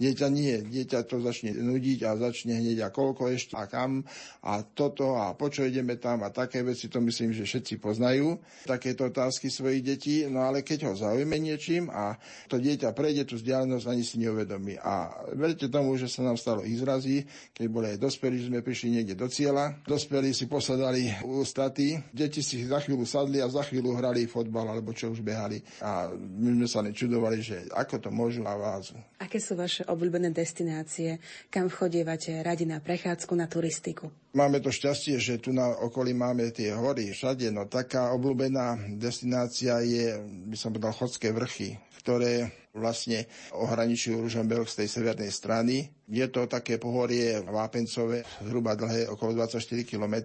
Dieťa 0.00 0.32
nie, 0.32 0.64
dieťa 0.64 1.04
to 1.04 1.20
začne 1.20 1.52
nudiť 1.52 2.08
a 2.08 2.16
začne 2.16 2.56
hneď 2.56 2.88
a 2.88 2.94
koľko 2.94 3.28
ešte 3.36 3.52
a 3.52 3.68
kam 3.68 4.00
a 4.40 4.64
toto 4.64 5.20
a 5.20 5.36
po 5.36 5.52
čo 5.52 5.68
ideme 5.68 6.00
tam 6.00 6.24
a 6.24 6.32
také 6.32 6.64
veci, 6.64 6.88
to 6.88 7.04
myslím, 7.04 7.36
že 7.36 7.44
všetci 7.44 7.76
poznajú, 7.76 8.40
takéto 8.64 9.12
otázky 9.12 9.52
svojich 9.52 9.84
detí, 9.84 10.24
no 10.24 10.40
ale 10.40 10.64
keď 10.64 10.88
ho 10.88 10.96
zaujme 10.96 11.36
niečím 11.36 11.92
a 11.92 12.16
to 12.48 12.56
dieťa 12.56 12.96
prejde 12.96 13.28
tú 13.28 13.36
vzdialenosť, 13.36 13.86
ani 13.92 14.00
si 14.00 14.16
neuvedomí. 14.24 14.80
A 14.80 15.12
verte 15.36 15.68
tomu, 15.68 15.92
že 16.00 16.08
sa 16.08 16.24
nám 16.24 16.40
stalo 16.40 16.64
ich 16.64 16.80
zrazí, 16.80 17.28
keď 17.52 17.66
boli 17.68 17.86
aj 17.92 18.00
dospelí, 18.00 18.40
že 18.40 18.48
sme 18.48 18.64
prišli 18.64 18.88
niekde 18.96 19.20
do 19.20 19.28
cieľa, 19.28 19.84
dospelí 19.84 20.32
si 20.32 20.48
posadali 20.48 21.12
ústaty, 21.28 22.00
deti 22.08 22.40
si 22.40 22.64
za 22.64 22.80
chvíľu 22.80 22.99
sadli 23.04 23.38
a 23.40 23.48
za 23.48 23.64
chvíľu 23.64 23.96
hrali 23.96 24.28
fotbal 24.28 24.70
alebo 24.76 24.92
čo 24.92 25.10
už 25.10 25.24
behali. 25.24 25.60
A 25.80 26.12
my 26.14 26.62
sme 26.62 26.68
sa 26.68 26.80
nečudovali, 26.84 27.38
že 27.40 27.66
ako 27.72 27.96
to 27.98 28.10
môžu 28.12 28.44
a 28.44 28.54
vázu. 28.54 28.96
Aké 29.20 29.38
sú 29.38 29.56
vaše 29.56 29.84
obľúbené 29.86 30.32
destinácie, 30.32 31.20
kam 31.48 31.68
vchodievate 31.68 32.40
radi 32.40 32.64
na 32.64 32.80
prechádzku, 32.80 33.32
na 33.36 33.46
turistiku? 33.50 34.12
Máme 34.30 34.62
to 34.62 34.70
šťastie, 34.70 35.18
že 35.18 35.42
tu 35.42 35.50
na 35.50 35.66
okolí 35.82 36.14
máme 36.14 36.54
tie 36.54 36.70
hory 36.70 37.10
všade, 37.10 37.50
no 37.50 37.66
taká 37.66 38.14
obľúbená 38.14 38.94
destinácia 38.94 39.82
je, 39.82 40.22
by 40.46 40.56
som 40.56 40.70
povedal, 40.70 40.94
Chodské 40.94 41.34
vrchy, 41.34 41.78
ktoré 41.98 42.59
vlastne 42.74 43.26
ohraničujú 43.54 44.22
Ružomberok 44.26 44.70
z 44.70 44.84
tej 44.84 44.88
severnej 44.88 45.30
strany. 45.34 45.90
Je 46.10 46.26
to 46.30 46.46
také 46.50 46.78
pohorie 46.78 47.38
vápencové, 47.42 48.26
zhruba 48.42 48.74
dlhé 48.74 49.06
okolo 49.10 49.38
24 49.38 49.62
km 49.86 50.16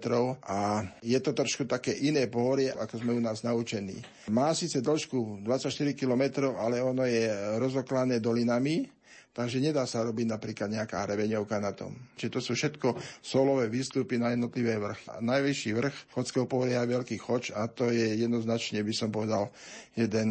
a 0.42 0.82
je 1.02 1.18
to 1.22 1.30
trošku 1.30 1.66
také 1.66 1.94
iné 1.94 2.26
pohorie, 2.26 2.74
ako 2.74 3.02
sme 3.02 3.14
u 3.14 3.22
nás 3.22 3.42
naučení. 3.46 4.02
Má 4.30 4.50
síce 4.54 4.82
dĺžku 4.82 5.46
24 5.46 5.94
km, 5.94 6.50
ale 6.58 6.82
ono 6.82 7.06
je 7.06 7.30
rozoklané 7.58 8.18
dolinami, 8.18 8.95
Takže 9.36 9.60
nedá 9.60 9.84
sa 9.84 10.00
robiť 10.00 10.32
napríklad 10.32 10.72
nejaká 10.72 11.04
reveňovka 11.04 11.60
na 11.60 11.76
tom. 11.76 11.92
Čiže 12.16 12.32
to 12.32 12.40
sú 12.40 12.52
všetko 12.56 12.96
solové 13.20 13.68
výstupy 13.68 14.16
na 14.16 14.32
jednotlivé 14.32 14.80
vrch. 14.80 15.12
A 15.12 15.20
najvyšší 15.20 15.70
vrch 15.76 15.96
Chodského 16.16 16.48
pohoria 16.48 16.80
je 16.80 16.96
Veľký 16.96 17.20
Choč 17.20 17.52
a 17.52 17.68
to 17.68 17.92
je 17.92 18.16
jednoznačne, 18.16 18.80
by 18.80 18.94
som 18.96 19.12
povedal, 19.12 19.52
jeden 19.92 20.28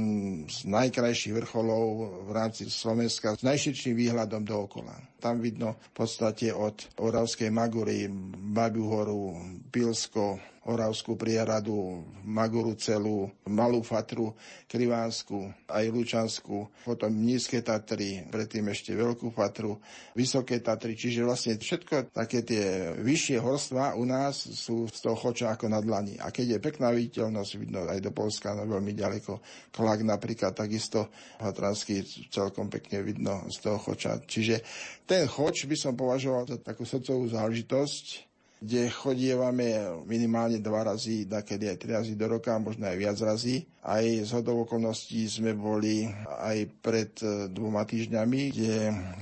z 0.50 0.58
najkrajších 0.66 1.38
vrcholov 1.38 2.18
v 2.26 2.32
rámci 2.34 2.66
Slovenska 2.66 3.38
s 3.38 3.46
najširším 3.46 3.94
výhľadom 3.94 4.42
dookola. 4.42 4.98
Tam 5.22 5.38
vidno 5.38 5.78
v 5.78 5.92
podstate 5.94 6.50
od 6.50 6.98
Oravskej 6.98 7.54
Magury, 7.54 8.10
Babiu 8.58 8.90
horu, 8.90 9.38
Pilsko, 9.70 10.55
Oravskú 10.66 11.14
prieradu, 11.14 12.02
Maguru 12.26 12.74
celú, 12.74 13.30
Malú 13.46 13.86
Fatru, 13.86 14.34
Krivánsku, 14.66 15.54
aj 15.70 15.86
Lučanskú, 15.94 16.74
potom 16.82 17.14
Nízke 17.14 17.62
Tatry, 17.62 18.26
predtým 18.34 18.66
ešte 18.74 18.98
Veľkú 18.98 19.30
Fatru, 19.30 19.78
Vysoké 20.18 20.66
Tatry, 20.66 20.98
čiže 20.98 21.22
vlastne 21.22 21.62
všetko 21.62 22.10
také 22.10 22.42
tie 22.42 22.98
vyššie 22.98 23.38
horstva 23.38 23.94
u 23.94 24.10
nás 24.10 24.42
sú 24.42 24.90
z 24.90 25.06
toho 25.06 25.14
choča 25.14 25.54
ako 25.54 25.70
na 25.70 25.78
dlani. 25.86 26.18
A 26.18 26.34
keď 26.34 26.58
je 26.58 26.66
pekná 26.66 26.90
viditeľnosť, 26.90 27.52
vidno 27.62 27.86
aj 27.86 28.02
do 28.02 28.10
Polska 28.10 28.58
no 28.58 28.66
veľmi 28.66 28.98
ďaleko, 28.98 29.46
Klak 29.70 30.02
napríklad 30.02 30.58
takisto, 30.58 31.14
Hatranský 31.46 32.02
celkom 32.34 32.74
pekne 32.74 33.06
vidno 33.06 33.46
z 33.54 33.58
toho 33.62 33.78
choča. 33.78 34.18
Čiže 34.18 34.66
ten 35.06 35.30
choč 35.30 35.70
by 35.70 35.78
som 35.78 35.94
považoval 35.94 36.50
za 36.50 36.58
takú 36.58 36.90
srdcovú 36.90 37.30
záležitosť, 37.30 38.35
kde 38.60 38.88
chodievame 38.90 40.00
minimálne 40.08 40.64
dva 40.64 40.88
razy, 40.88 41.28
nakedy 41.28 41.70
aj 41.70 41.78
tri 41.78 41.90
razy 41.94 42.14
do 42.16 42.26
roka, 42.32 42.56
možno 42.58 42.88
aj 42.88 42.98
viac 42.98 43.18
razy. 43.20 43.68
Aj 43.86 44.02
z 44.02 44.30
hodov 44.34 44.66
okolností 44.66 45.30
sme 45.30 45.54
boli 45.54 46.10
aj 46.26 46.58
pred 46.82 47.14
e, 47.22 47.52
dvoma 47.54 47.86
týždňami, 47.86 48.42
kde 48.50 48.76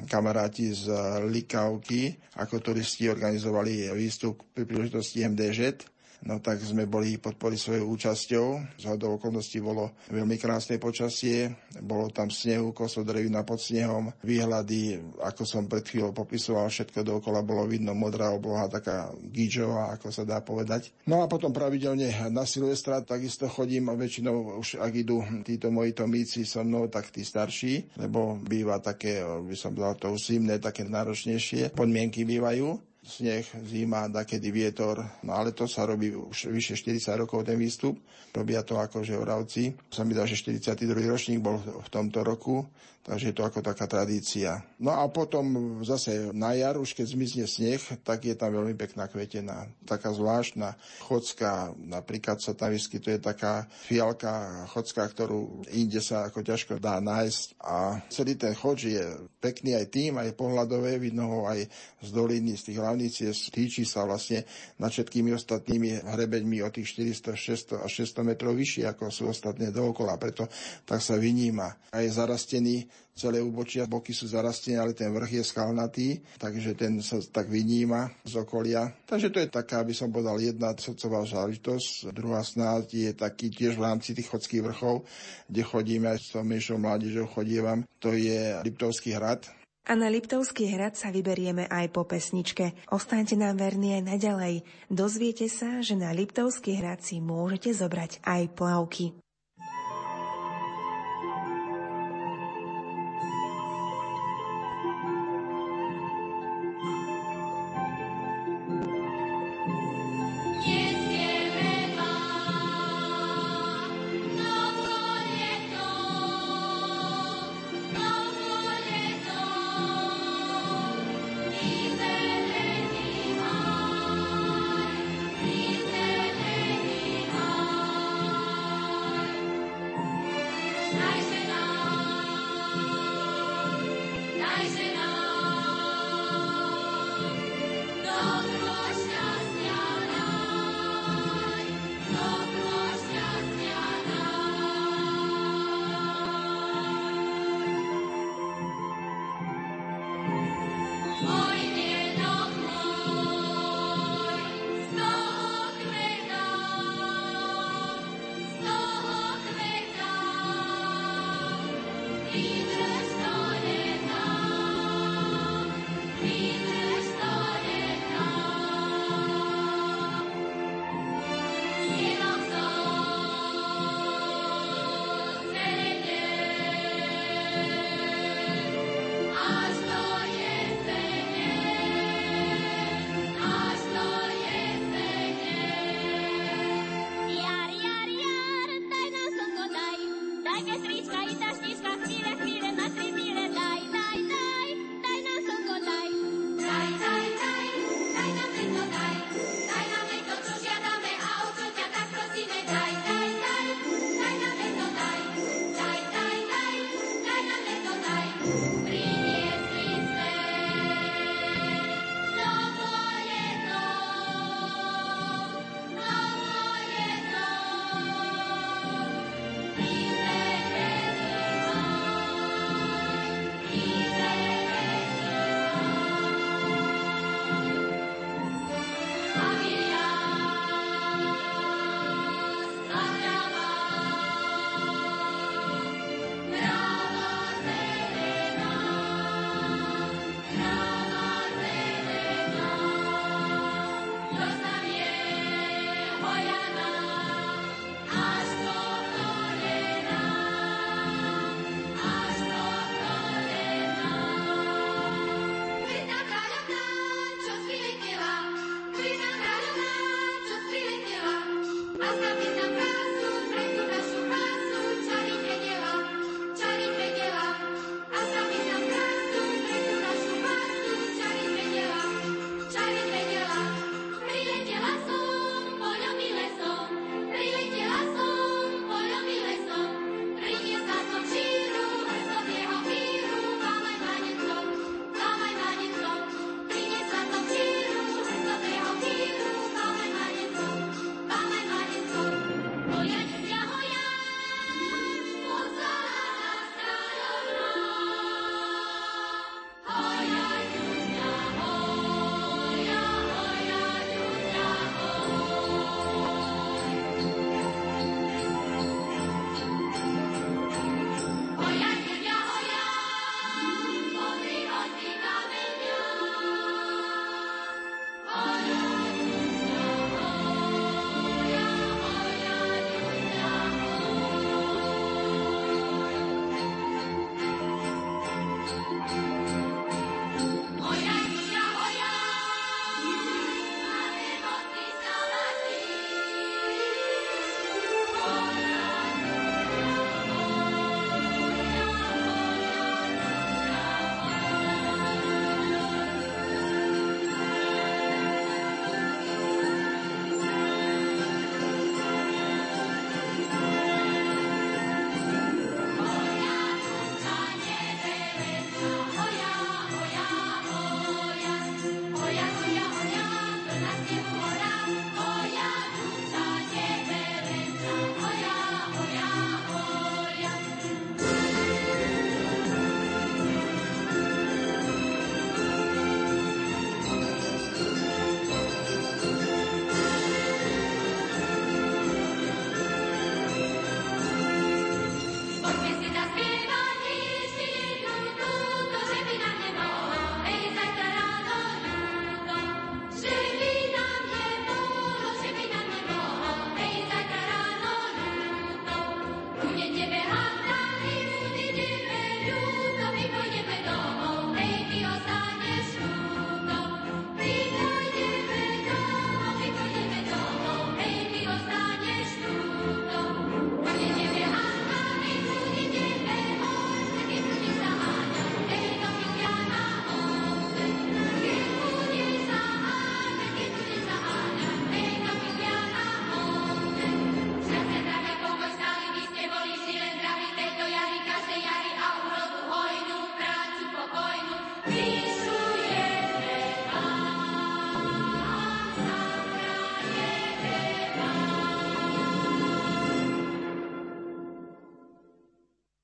kamaráti 0.08 0.72
z 0.72 0.88
Likavky 1.28 2.15
ako 2.39 2.63
turisti 2.63 3.12
organizovali 3.12 3.91
výstup 3.91 4.56
pri 4.56 4.63
príležitosti 4.63 5.28
MDŽ 5.28 5.93
no 6.26 6.40
tak 6.40 6.60
sme 6.64 6.88
boli 6.88 7.20
podpori 7.20 7.60
svojou 7.60 7.94
účasťou. 7.96 8.48
Z 8.80 8.84
hodou 8.88 9.20
okolností 9.20 9.60
bolo 9.60 9.96
veľmi 10.12 10.40
krásne 10.40 10.80
počasie, 10.80 11.52
bolo 11.84 12.10
tam 12.10 12.32
snehu, 12.32 12.72
koso 12.72 13.04
drevina 13.04 13.44
pod 13.44 13.60
snehom, 13.60 14.12
výhľady, 14.24 15.00
ako 15.20 15.44
som 15.44 15.68
pred 15.68 15.84
chvíľou 15.84 16.16
popisoval, 16.16 16.72
všetko 16.72 17.04
dookola 17.04 17.44
bolo 17.44 17.68
vidno, 17.68 17.92
modrá 17.96 18.32
obloha, 18.32 18.72
taká 18.72 19.12
gíčová, 19.32 19.96
ako 19.96 20.08
sa 20.12 20.24
dá 20.24 20.40
povedať. 20.40 20.92
No 21.08 21.24
a 21.24 21.28
potom 21.28 21.52
pravidelne 21.52 22.12
na 22.32 22.48
Silvestra 22.48 23.04
takisto 23.04 23.48
chodím 23.52 23.92
a 23.92 23.98
väčšinou 24.00 24.60
už 24.60 24.80
ak 24.80 24.92
idú 24.96 25.22
títo 25.44 25.70
moji 25.70 25.92
tomíci 25.92 26.48
so 26.48 26.64
mnou, 26.64 26.88
tak 26.88 27.12
tí 27.12 27.24
starší, 27.28 28.00
lebo 28.00 28.40
býva 28.40 28.80
také, 28.80 29.24
by 29.24 29.56
som 29.56 29.76
dal 29.76 29.96
to 30.00 30.16
zimné, 30.16 30.60
také 30.60 30.88
náročnejšie 30.88 31.76
podmienky 31.76 32.24
bývajú 32.24 32.93
sneh, 33.04 33.44
zima, 33.68 34.08
kedy 34.08 34.50
vietor, 34.52 35.04
no 35.28 35.36
ale 35.36 35.52
to 35.52 35.68
sa 35.68 35.84
robí 35.84 36.16
už 36.16 36.48
vyše 36.50 36.80
40 36.80 37.20
rokov 37.20 37.44
ten 37.44 37.60
výstup. 37.60 38.00
Robia 38.32 38.63
to 38.63 38.80
akože 38.80 39.20
Oravci. 39.20 39.76
Sa 39.92 40.08
mi 40.08 40.16
dá, 40.16 40.24
že 40.24 40.39
42. 40.39 40.88
ročník 41.06 41.44
bol 41.44 41.60
v 41.60 41.89
tomto 41.92 42.24
roku, 42.24 42.66
takže 43.04 43.30
je 43.30 43.36
to 43.36 43.44
ako 43.44 43.60
taká 43.60 43.84
tradícia. 43.84 44.63
No 44.80 44.96
a 44.96 45.04
potom 45.12 45.80
zase 45.84 46.32
na 46.32 46.56
jar, 46.56 46.80
už 46.80 46.96
keď 46.96 47.06
zmizne 47.12 47.46
sneh, 47.48 47.84
tak 48.02 48.24
je 48.24 48.32
tam 48.32 48.56
veľmi 48.56 48.80
pekná 48.80 49.12
kvetená. 49.12 49.68
Taká 49.84 50.16
zvláštna 50.16 50.80
chodská, 51.04 51.76
napríklad 51.76 52.39
sa 52.39 52.56
tam 52.56 52.72
vyskytuje 52.72 53.20
taká 53.20 53.68
fialka 53.84 54.63
chodská, 54.72 55.04
ktorú 55.12 55.68
inde 55.76 56.00
sa 56.00 56.32
ako 56.32 56.48
ťažko 56.48 56.80
dá 56.80 57.04
nájsť. 57.04 57.60
A 57.60 58.00
celý 58.08 58.39
ten 58.39 58.56
chodž 58.56 58.96
je 58.96 59.06
pekný 59.44 59.76
aj 59.76 59.86
tým, 59.92 60.16
aj 60.16 60.39
pohľadové, 60.39 60.96
vidno 60.96 61.28
ho 61.28 61.39
aj 61.44 61.68
z 62.00 62.10
doliny, 62.16 62.56
z 62.56 62.72
tých 62.72 62.80
hlavných 62.80 63.13
týči 63.52 63.84
sa 63.84 64.08
vlastne 64.08 64.48
nad 64.80 64.88
všetkými 64.96 65.36
ostatnými 65.36 66.08
hrebeňmi 66.08 66.63
o 66.63 66.72
tých 66.72 66.96
400, 66.96 67.36
600 67.80 67.84
a 67.84 67.88
600 67.92 68.24
metrov 68.24 68.56
vyššie, 68.56 68.88
ako 68.88 69.12
sú 69.12 69.28
ostatné 69.28 69.76
dookola. 69.76 70.16
Preto 70.16 70.48
tak 70.88 71.04
sa 71.04 71.20
vyníma. 71.20 71.92
A 71.92 72.00
je 72.00 72.10
zarastený 72.10 72.93
celé 73.14 73.40
úbočia, 73.40 73.86
boky 73.86 74.10
sú 74.12 74.26
zarastené, 74.26 74.82
ale 74.82 74.98
ten 74.98 75.14
vrch 75.14 75.42
je 75.42 75.44
skalnatý, 75.46 76.08
takže 76.42 76.74
ten 76.74 76.98
sa 77.00 77.22
tak 77.22 77.46
vyníma 77.46 78.10
z 78.26 78.34
okolia. 78.42 78.90
Takže 79.06 79.30
to 79.30 79.38
je 79.40 79.50
taká, 79.54 79.86
by 79.86 79.94
som 79.94 80.10
povedal, 80.10 80.42
jedna 80.42 80.74
srdcová 80.74 81.22
záležitosť. 81.26 82.10
Druhá 82.10 82.42
snáď 82.42 82.86
je 83.10 83.12
taký 83.14 83.54
tiež 83.54 83.78
v 83.78 83.86
rámci 83.86 84.18
tých 84.18 84.30
chodských 84.34 84.66
vrchov, 84.66 85.06
kde 85.46 85.62
chodíme 85.62 86.10
aj 86.10 86.20
s 86.20 86.34
tou 86.34 86.42
menšou 86.42 86.82
mládežou 86.82 87.30
chodievam. 87.30 87.86
To 88.02 88.12
je 88.18 88.60
Liptovský 88.66 89.14
hrad, 89.14 89.46
a 89.84 90.00
na 90.00 90.08
Liptovský 90.08 90.72
hrad 90.72 90.96
sa 90.96 91.12
vyberieme 91.12 91.68
aj 91.68 91.92
po 91.92 92.08
pesničke. 92.08 92.72
Ostaňte 92.88 93.36
nám 93.36 93.60
verní 93.60 94.00
aj 94.00 94.16
naďalej. 94.16 94.56
Dozviete 94.88 95.52
sa, 95.52 95.84
že 95.84 96.00
na 96.00 96.16
Liptovský 96.16 96.80
hrad 96.80 97.04
si 97.04 97.20
môžete 97.20 97.76
zobrať 97.76 98.24
aj 98.24 98.56
plavky. 98.56 99.12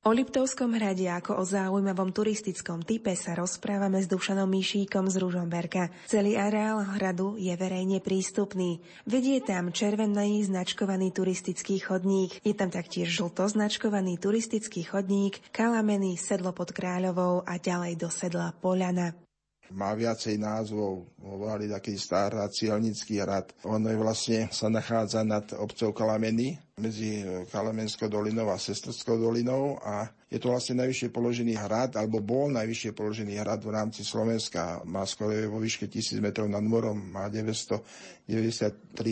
O 0.07 0.15
Liptovskom 0.15 0.79
hrade 0.79 1.11
ako 1.11 1.37
o 1.37 1.43
zaujímavom 1.43 2.15
turistickom 2.15 2.87
type 2.87 3.11
sa 3.19 3.35
rozprávame 3.35 3.99
s 3.99 4.07
Dušanom 4.07 4.47
Míšíkom 4.47 5.11
z 5.11 5.19
Ružomberka. 5.19 5.91
Celý 6.07 6.39
areál 6.39 6.79
hradu 6.95 7.35
je 7.35 7.51
verejne 7.59 7.99
prístupný. 7.99 8.79
Vedie 9.03 9.43
tam 9.43 9.75
červený 9.75 10.47
značkovaný 10.47 11.11
turistický 11.11 11.83
chodník. 11.83 12.39
Je 12.47 12.55
tam 12.55 12.71
taktiež 12.71 13.11
žlto 13.11 13.51
značkovaný 13.51 14.15
turistický 14.15 14.87
chodník, 14.87 15.43
kalamený 15.51 16.15
sedlo 16.15 16.55
pod 16.55 16.71
Kráľovou 16.71 17.43
a 17.43 17.59
ďalej 17.59 17.99
do 17.99 18.07
sedla 18.07 18.55
Poľana 18.55 19.28
má 19.73 19.93
viacej 19.93 20.41
názvov, 20.41 21.05
volali 21.21 21.69
taký 21.69 21.97
stará 21.97 22.45
cielnický 22.49 23.21
hrad. 23.21 23.53
On 23.65 23.81
je 23.81 23.97
vlastne 23.97 24.39
sa 24.49 24.69
nachádza 24.69 25.21
nad 25.21 25.45
obcov 25.57 25.93
Kalameny, 25.93 26.57
medzi 26.81 27.21
Kalamenskou 27.53 28.09
dolinou 28.09 28.49
a 28.49 28.57
Sestrskou 28.57 29.17
dolinou 29.17 29.77
a 29.81 30.09
Je 30.29 30.37
to 30.37 30.53
vlastne 30.53 30.77
najvyššie 30.77 31.09
položený 31.09 31.57
hrad, 31.57 31.97
alebo 31.97 32.21
bol 32.21 32.53
najvyššie 32.53 32.93
položený 32.93 33.41
hrad 33.41 33.65
v 33.65 33.73
rámci 33.73 34.05
Slovenska. 34.05 34.85
Má 34.85 35.01
skoro 35.09 35.33
vo 35.49 35.57
výške 35.57 35.89
1000 35.89 36.21
metrov 36.21 36.45
nad 36.45 36.61
morom, 36.61 37.01
má 37.01 37.33
993 37.33 38.29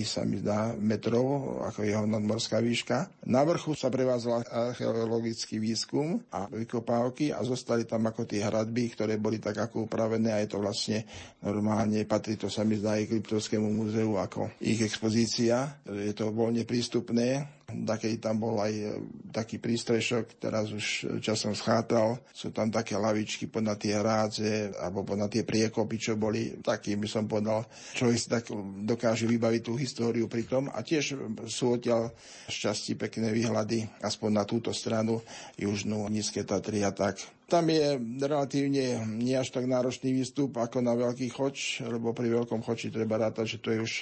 sa 0.05 0.21
mi 0.29 0.37
zdá 0.37 0.77
metrov, 0.77 1.57
ako 1.65 1.81
jeho 1.81 2.05
nadmorská 2.05 2.61
výška. 2.61 3.25
Na 3.25 3.41
vrchu 3.41 3.73
sa 3.73 3.89
prevázal 3.89 4.45
archeologický 4.45 5.57
výskum 5.57 6.21
a 6.29 6.45
vykopávky 6.53 7.33
a 7.33 7.41
zostali 7.41 7.89
tam 7.89 8.05
ako 8.05 8.29
tie 8.29 8.45
hradby, 8.45 8.93
ktoré 8.93 9.17
boli 9.17 9.41
tak 9.41 9.57
ako 9.57 9.89
upravené 9.89 10.37
a 10.37 10.41
je 10.45 10.53
to 10.53 10.61
vlastne 10.61 11.01
normálne, 11.41 12.05
patrí 12.05 12.37
to 12.37 12.45
sa 12.45 12.61
mi 12.61 12.77
zdá 12.77 12.93
aj 12.93 13.09
Kryptovskému 13.09 13.65
múzeu 13.73 14.21
ako 14.21 14.53
ich 14.61 14.85
expozícia. 14.85 15.81
Je 15.89 16.13
to 16.13 16.29
voľne 16.29 16.61
prístupné 16.61 17.56
Taký 17.67 18.23
tam 18.23 18.39
bol 18.39 18.63
aj 18.63 18.73
e, 18.73 18.87
taký 19.35 19.59
prístrešok, 19.59 20.39
teraz 20.39 20.71
už 20.71 21.19
časom 21.19 21.51
schátral. 21.51 22.15
Sú 22.31 22.55
tam 22.55 22.71
také 22.71 22.95
lavičky 22.95 23.51
pod 23.51 23.67
na 23.67 23.75
tie 23.75 23.99
hrádze 23.99 24.71
alebo 24.79 25.03
pod 25.03 25.19
na 25.19 25.27
tie 25.27 25.43
priekopy, 25.43 25.95
čo 25.99 26.15
boli. 26.15 26.63
Taký 26.63 26.95
by 26.95 27.07
som 27.11 27.27
povedal, 27.27 27.67
človek 27.91 28.17
si 28.17 28.27
tak 28.31 28.47
dokáže 28.87 29.27
vybaviť 29.27 29.61
tú 29.67 29.75
históriu 29.75 30.31
pri 30.31 30.47
tom. 30.47 30.71
A 30.71 30.79
tiež 30.79 31.19
sú 31.51 31.75
odtiaľ 31.75 32.15
šťastí 32.47 32.95
pekné 32.95 33.35
výhľady, 33.35 33.83
aspoň 33.99 34.29
na 34.31 34.43
túto 34.47 34.71
stranu 34.71 35.19
južnú 35.59 36.07
Nízke 36.07 36.47
Tatry 36.47 36.87
a 36.87 36.95
tak. 36.95 37.36
Tam 37.47 37.63
je 37.71 37.95
relatívne 38.19 39.07
nie 39.07 39.31
až 39.31 39.55
tak 39.55 39.71
náročný 39.71 40.11
výstup 40.11 40.59
ako 40.59 40.83
na 40.83 40.91
Veľký 40.99 41.31
choč, 41.31 41.79
lebo 41.79 42.11
pri 42.11 42.27
Veľkom 42.27 42.59
choči 42.59 42.91
treba 42.91 43.15
rátať, 43.15 43.55
že 43.55 43.61
to 43.63 43.71
je 43.71 43.79
už, 43.87 43.93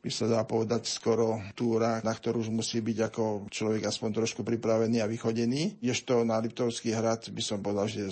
by 0.00 0.08
sa 0.08 0.24
dá 0.24 0.40
povedať, 0.48 0.88
skoro 0.88 1.36
túra, 1.52 2.00
na 2.00 2.16
ktorú 2.16 2.40
už 2.40 2.48
musí 2.48 2.80
byť 2.80 2.98
ako 3.12 3.52
človek 3.52 3.92
aspoň 3.92 4.24
trošku 4.24 4.40
pripravený 4.40 5.04
a 5.04 5.10
vychodený. 5.12 5.84
Ježto 5.84 6.24
na 6.24 6.40
Liptovský 6.40 6.96
hrad 6.96 7.28
by 7.28 7.42
som 7.44 7.60
povedal, 7.60 7.92
že 7.92 8.08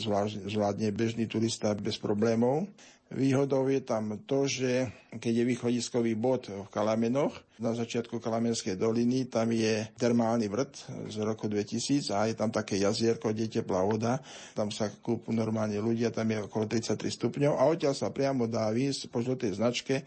zvládne 0.52 0.92
bežný 0.92 1.24
turista 1.24 1.72
bez 1.72 1.96
problémov. 1.96 2.68
Výhodou 3.12 3.68
je 3.68 3.84
tam 3.84 4.16
to, 4.24 4.48
že 4.48 4.88
keď 5.20 5.32
je 5.44 5.44
východiskový 5.44 6.16
bod 6.16 6.48
v 6.48 6.64
Kalamenoch, 6.72 7.36
na 7.62 7.76
začiatku 7.76 8.18
Kalamenskej 8.18 8.74
doliny, 8.74 9.30
tam 9.30 9.54
je 9.54 9.86
termálny 9.94 10.50
vrt 10.50 10.72
z 11.12 11.16
roku 11.22 11.46
2000 11.46 12.10
a 12.10 12.26
je 12.26 12.34
tam 12.34 12.50
také 12.50 12.80
jazierko, 12.80 13.30
kde 13.30 13.62
teplá 13.62 13.86
voda. 13.86 14.18
Tam 14.56 14.74
sa 14.74 14.90
kúpu 14.90 15.30
normálne 15.30 15.78
ľudia, 15.78 16.10
tam 16.10 16.26
je 16.32 16.42
okolo 16.42 16.66
33 16.66 17.06
stupňov 17.06 17.54
a 17.54 17.62
odtiaľ 17.70 17.94
sa 17.94 18.10
priamo 18.10 18.50
dá 18.50 18.66
výsť 18.74 19.12
po 19.12 19.22
žltej 19.22 19.62
značke 19.62 20.02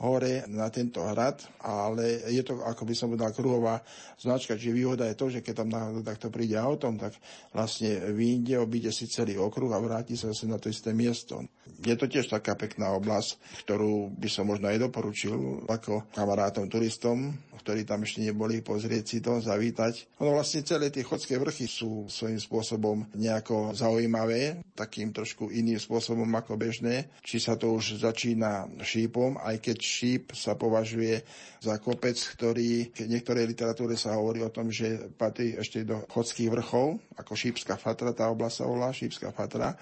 hore 0.00 0.48
na 0.48 0.72
tento 0.72 1.04
hrad, 1.04 1.42
ale 1.60 2.24
je 2.32 2.42
to, 2.42 2.62
ako 2.64 2.82
by 2.88 2.94
som 2.96 3.12
povedal, 3.12 3.36
kruhová 3.36 3.84
značka, 4.16 4.56
čiže 4.56 4.72
výhoda 4.72 5.04
je 5.10 5.18
to, 5.18 5.26
že 5.28 5.44
keď 5.44 5.54
tam 5.62 5.70
takto 6.00 6.32
príde 6.32 6.56
autom, 6.56 6.96
tak 6.96 7.12
vlastne 7.52 8.10
vyjde, 8.14 8.56
obíde 8.58 8.90
si 8.94 9.10
celý 9.10 9.36
okruh 9.36 9.70
a 9.70 9.82
vráti 9.82 10.16
sa 10.16 10.32
zase 10.32 10.48
na 10.48 10.56
to 10.56 10.72
isté 10.72 10.96
miesto. 10.96 11.44
Je 11.82 11.94
to 11.98 12.06
tiež 12.06 12.30
taká 12.30 12.54
pekná 12.54 12.94
oblasť, 12.94 13.62
ktorú 13.66 14.14
by 14.14 14.28
som 14.30 14.46
možno 14.46 14.70
aj 14.70 14.78
doporučil 14.82 15.66
ako 15.66 16.06
kamarátom, 16.14 16.70
turistom, 16.70 17.34
ktorí 17.62 17.86
tam 17.86 18.02
ešte 18.02 18.26
neboli, 18.26 18.58
pozrieť 18.58 19.04
si 19.06 19.18
to, 19.22 19.38
zavítať. 19.38 20.18
Ono 20.18 20.34
vlastne 20.34 20.66
celé 20.66 20.90
tie 20.90 21.06
chodské 21.06 21.38
vrchy 21.38 21.70
sú 21.70 22.10
svojím 22.10 22.42
spôsobom 22.42 23.06
nejako 23.14 23.70
zaujímavé, 23.70 24.66
takým 24.74 25.14
trošku 25.14 25.54
iným 25.54 25.78
spôsobom 25.78 26.26
ako 26.34 26.58
bežné. 26.58 27.14
Či 27.22 27.38
sa 27.38 27.54
to 27.54 27.78
už 27.78 28.02
začína 28.02 28.66
šípom, 28.82 29.38
aj 29.38 29.62
keď 29.62 29.78
šíp 29.82 30.30
sa 30.38 30.54
považuje 30.54 31.18
za 31.58 31.76
kopec, 31.82 32.14
ktorý 32.14 32.94
v 32.94 33.10
niektorej 33.10 33.50
literatúre 33.50 33.98
sa 33.98 34.14
hovorí 34.14 34.40
o 34.46 34.54
tom, 34.54 34.70
že 34.70 35.10
patrí 35.18 35.58
ešte 35.58 35.82
do 35.82 36.06
chodských 36.06 36.54
vrchov, 36.54 37.02
ako 37.18 37.32
Šípska 37.34 37.74
Fatra, 37.74 38.14
tá 38.14 38.30
oblasť 38.30 38.56
sa 38.62 38.64
volá 38.70 38.94
Šípska 38.94 39.34
Fatra. 39.34 39.74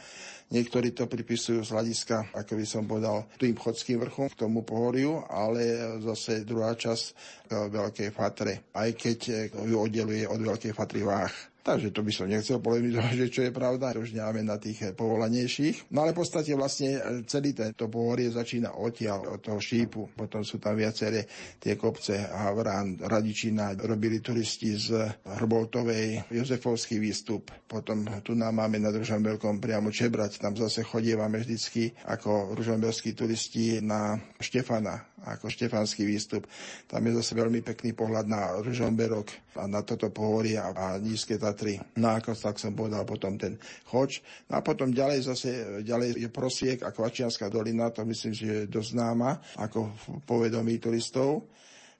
Niektorí 0.50 0.90
to 0.90 1.06
pripisujú 1.06 1.62
z 1.62 1.70
hľadiska, 1.70 2.34
ako 2.34 2.52
by 2.58 2.66
som 2.66 2.82
povedal, 2.88 3.30
tým 3.38 3.54
chodským 3.54 4.02
vrchom 4.02 4.32
k 4.34 4.40
tomu 4.40 4.66
pohoriu, 4.66 5.22
ale 5.30 5.78
zase 6.02 6.42
druhá 6.42 6.74
časť 6.74 7.04
Veľkej 7.70 8.10
Fatre, 8.10 8.72
aj 8.74 8.90
keď 8.98 9.18
ju 9.54 9.76
oddeluje 9.78 10.26
od 10.26 10.40
Veľkej 10.42 10.74
Fatry 10.74 11.06
Váh. 11.06 11.49
Takže 11.60 11.92
to 11.92 12.00
by 12.00 12.12
som 12.12 12.32
nechcel 12.32 12.56
polemizovať, 12.56 13.14
že 13.20 13.26
čo 13.28 13.40
je 13.44 13.52
pravda, 13.52 13.92
už 13.92 14.16
nemáme 14.16 14.40
na 14.40 14.56
tých 14.56 14.80
eh, 14.80 14.96
povolanejších. 14.96 15.92
No 15.92 16.08
ale 16.08 16.16
v 16.16 16.24
podstate 16.24 16.56
vlastne 16.56 16.96
eh, 16.96 17.00
celý 17.28 17.52
tento 17.52 17.92
pohorie 17.92 18.32
začína 18.32 18.80
odtiaľ, 18.80 19.36
od 19.36 19.40
toho 19.44 19.60
šípu. 19.60 20.16
Potom 20.16 20.40
sú 20.40 20.56
tam 20.56 20.80
viaceré 20.80 21.28
tie 21.60 21.76
kopce 21.76 22.16
Havrán, 22.16 22.96
Radičina, 22.96 23.76
robili 23.76 24.24
turisti 24.24 24.72
z 24.72 25.04
Hrboltovej, 25.36 26.32
Jozefovský 26.32 26.96
výstup. 26.96 27.52
Potom 27.68 28.08
tu 28.24 28.32
nám 28.32 28.56
máme 28.56 28.80
na 28.80 28.88
Ružomberkom 28.88 29.60
priamo 29.60 29.92
Čebrať, 29.92 30.40
tam 30.40 30.56
zase 30.56 30.80
chodievame 30.80 31.44
vždycky 31.44 31.92
ako 32.08 32.56
ružomberskí 32.56 33.12
turisti 33.12 33.84
na 33.84 34.16
Štefana, 34.40 35.09
ako 35.26 35.52
štefanský 35.52 36.08
výstup. 36.08 36.48
Tam 36.88 37.04
je 37.04 37.18
zase 37.20 37.36
veľmi 37.36 37.60
pekný 37.60 37.92
pohľad 37.92 38.26
na 38.30 38.56
Ružomberok 38.60 39.28
a 39.60 39.68
na 39.68 39.84
toto 39.84 40.08
pohorie 40.08 40.56
a, 40.56 40.72
a 40.72 40.86
nízke 40.96 41.36
Tatry. 41.36 41.76
No 42.00 42.16
ako 42.16 42.32
tak 42.32 42.56
som 42.56 42.72
povedal 42.72 43.04
potom 43.04 43.36
ten 43.36 43.60
choč. 43.88 44.24
No 44.48 44.58
a 44.58 44.64
potom 44.64 44.94
ďalej 44.94 45.18
zase 45.28 45.50
ďalej 45.84 46.16
je 46.16 46.28
prosiek 46.32 46.78
a 46.80 46.94
Kvačianská 46.94 47.52
dolina, 47.52 47.92
to 47.92 48.06
myslím, 48.08 48.32
že 48.32 48.46
je 48.46 48.60
dosť 48.70 48.90
známa 48.96 49.30
ako 49.60 49.92
povedomí 50.24 50.80
turistov. 50.80 51.50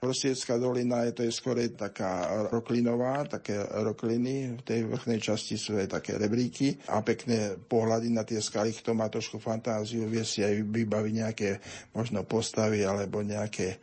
Prosiecká 0.01 0.57
dolina 0.57 1.05
je 1.05 1.13
to 1.13 1.23
je 1.29 1.33
skôr 1.37 1.61
taká 1.77 2.25
roklinová, 2.49 3.21
také 3.29 3.61
rokliny. 3.85 4.57
V 4.57 4.63
tej 4.65 4.81
vrchnej 4.89 5.21
časti 5.21 5.61
sú 5.61 5.77
aj 5.77 5.93
také 5.93 6.17
rebríky 6.17 6.81
a 6.89 7.05
pekné 7.05 7.61
pohľady 7.61 8.09
na 8.09 8.25
tie 8.25 8.41
skaly. 8.41 8.73
Kto 8.73 8.97
má 8.97 9.13
trošku 9.13 9.37
fantáziu, 9.37 10.09
vie 10.09 10.25
si 10.25 10.41
aj 10.41 10.57
vybaviť 10.73 11.13
nejaké 11.21 11.51
možno 11.93 12.25
postavy 12.25 12.81
alebo 12.81 13.21
nejaké, 13.21 13.77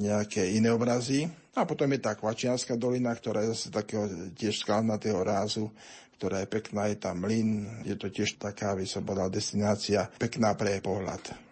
nejaké 0.00 0.48
iné 0.56 0.72
obrazy. 0.72 1.28
A 1.52 1.68
potom 1.68 1.92
je 1.92 2.00
tá 2.00 2.16
Kvačianská 2.16 2.80
dolina, 2.80 3.12
ktorá 3.12 3.44
je 3.44 3.52
zase 3.52 3.68
takého 3.68 4.08
tiež 4.32 4.64
skalnatého 4.64 5.20
rázu, 5.20 5.68
ktorá 6.16 6.40
je 6.40 6.48
pekná, 6.48 6.88
je 6.88 6.96
tam 6.96 7.20
mlyn, 7.20 7.84
je 7.84 7.92
to 7.92 8.08
tiež 8.08 8.40
taká, 8.40 8.72
by 8.72 8.88
som 8.88 9.04
povedal, 9.04 9.28
destinácia 9.28 10.08
pekná 10.16 10.56
pre 10.56 10.80
pohľad. 10.80 11.44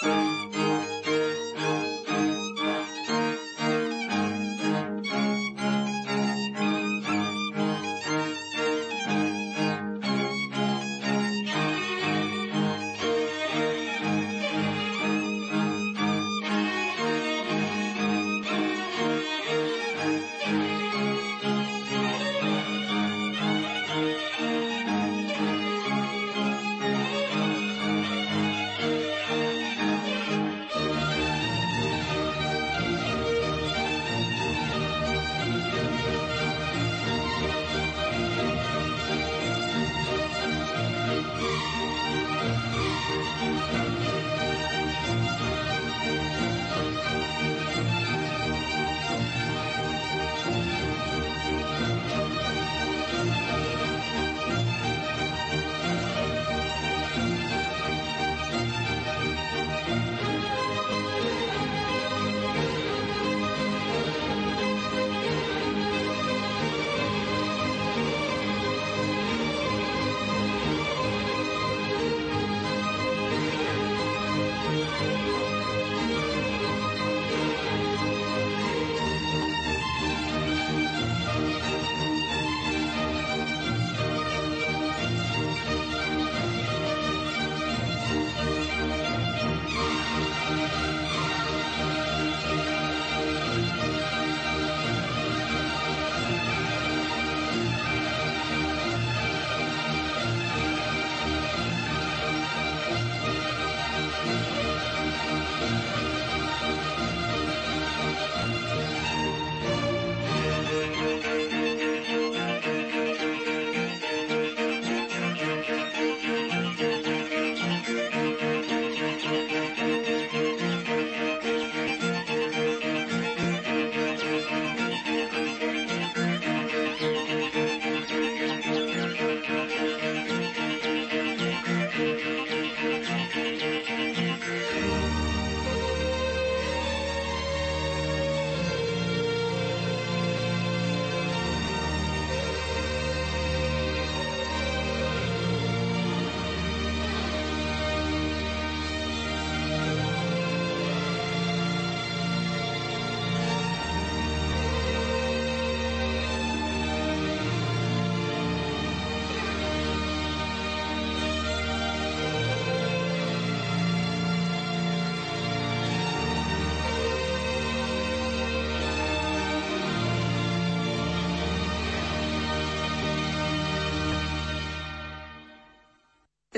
thank 0.00 0.56
you 0.56 0.69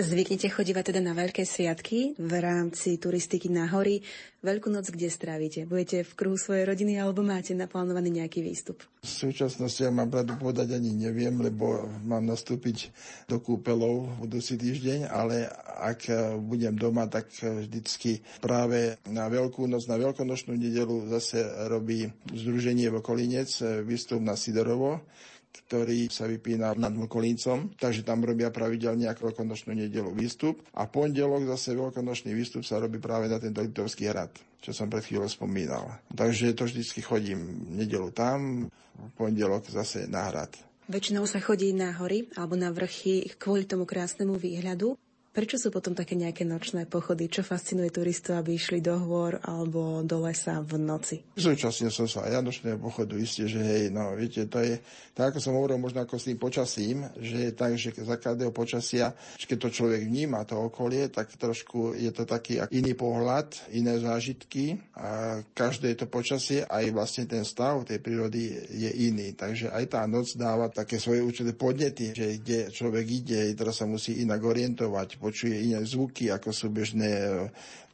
Zvyknete 0.03 0.51
chodívať 0.51 0.91
teda 0.91 0.99
na 0.99 1.15
veľké 1.15 1.47
sviatky 1.47 2.19
v 2.19 2.33
rámci 2.43 2.99
turistiky 2.99 3.47
na 3.47 3.71
hory. 3.71 4.03
Veľkú 4.43 4.67
noc 4.67 4.91
kde 4.91 5.07
strávite? 5.07 5.63
Budete 5.63 6.03
v 6.03 6.13
kruhu 6.19 6.35
svojej 6.35 6.67
rodiny 6.67 6.99
alebo 6.99 7.23
máte 7.23 7.55
naplánovaný 7.55 8.19
nejaký 8.19 8.43
výstup? 8.43 8.83
V 9.07 9.07
súčasnosti, 9.07 9.79
ja 9.79 9.95
mám 9.95 10.11
pravdu 10.11 10.35
povedať, 10.35 10.75
ani 10.75 10.91
neviem, 10.91 11.39
lebo 11.39 11.87
mám 12.03 12.27
nastúpiť 12.27 12.91
do 13.31 13.39
kúpelov 13.39 14.11
budúci 14.19 14.59
týždeň, 14.59 15.07
ale 15.07 15.47
ak 15.79 16.11
budem 16.51 16.75
doma, 16.75 17.07
tak 17.07 17.31
vždycky 17.39 18.27
práve 18.43 18.99
na 19.07 19.31
Veľkú 19.31 19.71
noc, 19.71 19.87
na 19.87 20.03
Veľkonočnú 20.03 20.59
nedelu 20.59 21.15
zase 21.15 21.47
robí 21.71 22.11
Združenie 22.27 22.91
Vokolinec 22.91 23.55
výstup 23.87 24.19
na 24.19 24.35
Sidorovo 24.35 25.07
ktorý 25.53 26.09
sa 26.09 26.25
vypína 26.25 26.73
nad 26.81 26.97
Mkolíncom, 26.97 27.77
takže 27.77 28.03
tam 28.03 28.25
robia 28.25 28.49
pravidelne 28.49 29.09
ako 29.13 29.33
veľkonočnú 29.33 29.77
nedelu 29.77 30.09
výstup 30.17 30.65
a 30.73 30.89
pondelok 30.89 31.45
zase 31.53 31.77
veľkonočný 31.77 32.33
výstup 32.33 32.65
sa 32.65 32.81
robí 32.81 32.97
práve 32.97 33.29
na 33.29 33.37
tento 33.37 33.61
Litovský 33.61 34.09
hrad 34.09 34.33
čo 34.63 34.71
som 34.71 34.87
pred 34.87 35.03
chvíľou 35.03 35.27
spomínal. 35.27 35.99
Takže 36.15 36.55
to 36.55 36.71
vždycky 36.71 37.03
chodím 37.03 37.67
nedelu 37.75 38.15
tam, 38.15 38.71
pondelok 39.19 39.67
zase 39.67 40.07
na 40.07 40.31
hrad. 40.31 40.55
Väčšinou 40.87 41.27
sa 41.27 41.43
chodí 41.43 41.75
na 41.75 41.91
hory 41.99 42.31
alebo 42.39 42.55
na 42.55 42.71
vrchy 42.71 43.27
kvôli 43.43 43.67
tomu 43.67 43.83
krásnemu 43.83 44.39
výhľadu. 44.39 44.95
Prečo 45.33 45.57
sú 45.57 45.73
potom 45.73 45.97
také 45.97 46.13
nejaké 46.13 46.45
nočné 46.45 46.85
pochody? 46.85 47.25
Čo 47.25 47.41
fascinuje 47.41 47.89
turistov, 47.89 48.37
aby 48.37 48.53
išli 48.53 48.85
do 48.85 49.01
hôr 49.01 49.41
alebo 49.41 50.05
do 50.05 50.21
lesa 50.21 50.61
v 50.61 50.77
noci? 50.77 51.25
Súčasne 51.41 51.89
som 51.89 52.05
sa 52.05 52.29
aj 52.29 52.37
ja 52.37 52.41
nočného 52.45 52.77
pochodu 52.77 53.17
isté, 53.17 53.49
že 53.49 53.65
hej, 53.65 53.89
no 53.89 54.13
viete, 54.13 54.45
to 54.45 54.61
je, 54.61 54.77
tak 55.17 55.33
ako 55.33 55.41
som 55.41 55.57
hovoril 55.57 55.81
možno 55.81 56.05
ako 56.05 56.21
s 56.21 56.29
tým 56.29 56.37
počasím, 56.37 57.09
že 57.17 57.49
je 57.49 57.53
tak, 57.57 57.81
že 57.81 57.97
za 57.97 58.21
každého 58.21 58.53
počasia, 58.53 59.17
keď 59.41 59.57
to 59.57 59.69
človek 59.73 60.05
vníma, 60.05 60.45
to 60.45 60.61
okolie, 60.61 61.09
tak 61.09 61.33
trošku 61.33 61.97
je 61.97 62.13
to 62.13 62.29
taký 62.29 62.61
iný 62.69 62.93
pohľad, 62.93 63.73
iné 63.73 63.97
zážitky 64.05 64.85
a 64.93 65.41
každé 65.57 65.97
to 65.97 66.13
počasie, 66.13 66.61
aj 66.69 66.93
vlastne 66.93 67.25
ten 67.25 67.49
stav 67.49 67.89
tej 67.89 68.05
prírody 68.05 68.53
je 68.69 69.09
iný. 69.09 69.33
Takže 69.33 69.73
aj 69.73 69.97
tá 69.97 70.05
noc 70.05 70.37
dáva 70.37 70.69
také 70.69 71.01
svoje 71.01 71.25
určité 71.25 71.57
podnety, 71.57 72.13
že 72.13 72.37
kde 72.37 72.69
človek 72.69 73.07
ide, 73.09 73.57
teraz 73.57 73.81
sa 73.81 73.89
musí 73.89 74.21
inak 74.21 74.45
orientovať, 74.45 75.22
počuje 75.23 75.71
iné 75.71 75.79
zvuky, 75.87 76.35
ako 76.35 76.51
sú 76.51 76.67
bežné 76.75 77.07
e, 77.07 77.27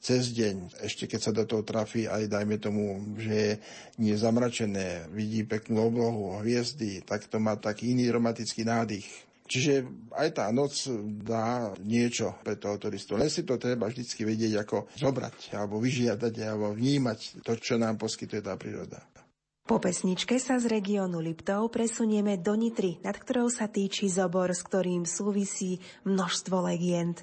cez 0.01 0.33
deň. 0.33 0.81
Ešte 0.81 1.05
keď 1.05 1.21
sa 1.21 1.33
do 1.37 1.45
toho 1.45 1.61
trafí 1.61 2.09
aj, 2.09 2.33
dajme 2.33 2.57
tomu, 2.57 3.05
že 3.21 3.35
je 3.37 3.53
nie 4.01 4.17
zamračené, 4.17 5.13
vidí 5.13 5.45
peknú 5.45 5.93
oblohu, 5.93 6.41
hviezdy, 6.41 7.05
tak 7.05 7.29
to 7.29 7.37
má 7.37 7.61
taký 7.61 7.93
iný 7.93 8.09
romantický 8.09 8.65
nádych. 8.65 9.29
Čiže 9.49 9.85
aj 10.13 10.29
tá 10.37 10.53
noc 10.53 10.77
dá 11.25 11.73
niečo 11.81 12.37
pre 12.45 12.61
toho 12.61 12.77
turistu. 12.77 13.17
Len 13.17 13.33
si 13.33 13.49
to 13.49 13.57
treba 13.57 13.89
vždy 13.89 14.05
vedieť, 14.05 14.61
ako 14.61 14.93
zobrať, 14.93 15.57
alebo 15.57 15.81
vyžiadať, 15.81 16.35
alebo 16.45 16.77
vnímať 16.77 17.41
to, 17.41 17.57
čo 17.57 17.81
nám 17.81 17.97
poskytuje 17.97 18.45
tá 18.45 18.57
príroda. 18.61 19.01
Po 19.69 19.77
pesničke 19.77 20.41
sa 20.41 20.57
z 20.57 20.81
regiónu 20.81 21.21
Liptov 21.21 21.69
presunieme 21.69 22.41
do 22.41 22.57
Nitry, 22.57 23.05
nad 23.05 23.13
ktorou 23.21 23.53
sa 23.53 23.69
týči 23.69 24.09
zobor, 24.09 24.49
s 24.49 24.65
ktorým 24.65 25.05
súvisí 25.05 25.77
množstvo 26.09 26.73
legend. 26.73 27.21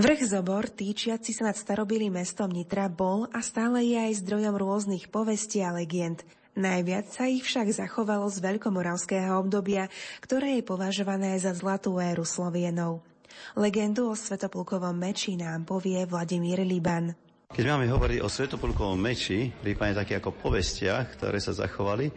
Vrch 0.00 0.32
Zobor, 0.32 0.72
týčiaci 0.72 1.36
sa 1.36 1.52
nad 1.52 1.56
starobilým 1.60 2.16
mestom 2.16 2.48
Nitra, 2.48 2.88
bol 2.88 3.28
a 3.36 3.44
stále 3.44 3.84
je 3.84 4.00
aj 4.00 4.24
zdrojom 4.24 4.56
rôznych 4.56 5.12
povestí 5.12 5.60
a 5.60 5.76
legend. 5.76 6.24
Najviac 6.56 7.12
sa 7.12 7.28
ich 7.28 7.44
však 7.44 7.68
zachovalo 7.68 8.24
z 8.32 8.40
veľkomoravského 8.40 9.36
obdobia, 9.36 9.92
ktoré 10.24 10.56
je 10.56 10.64
považované 10.64 11.36
za 11.36 11.52
zlatú 11.52 12.00
éru 12.00 12.24
Slovienov. 12.24 13.04
Legendu 13.52 14.08
o 14.08 14.16
Svetoplukovom 14.16 14.96
meči 14.96 15.36
nám 15.36 15.68
povie 15.68 16.00
Vladimír 16.08 16.64
Liban. 16.64 17.12
Keď 17.52 17.64
máme 17.68 17.84
hovoriť 17.84 18.24
o 18.24 18.32
Svetopulkovom 18.32 18.96
meči, 18.96 19.52
prípadne 19.52 20.00
také 20.00 20.16
ako 20.16 20.32
povestiach, 20.32 21.12
ktoré 21.20 21.44
sa 21.44 21.52
zachovali, 21.52 22.08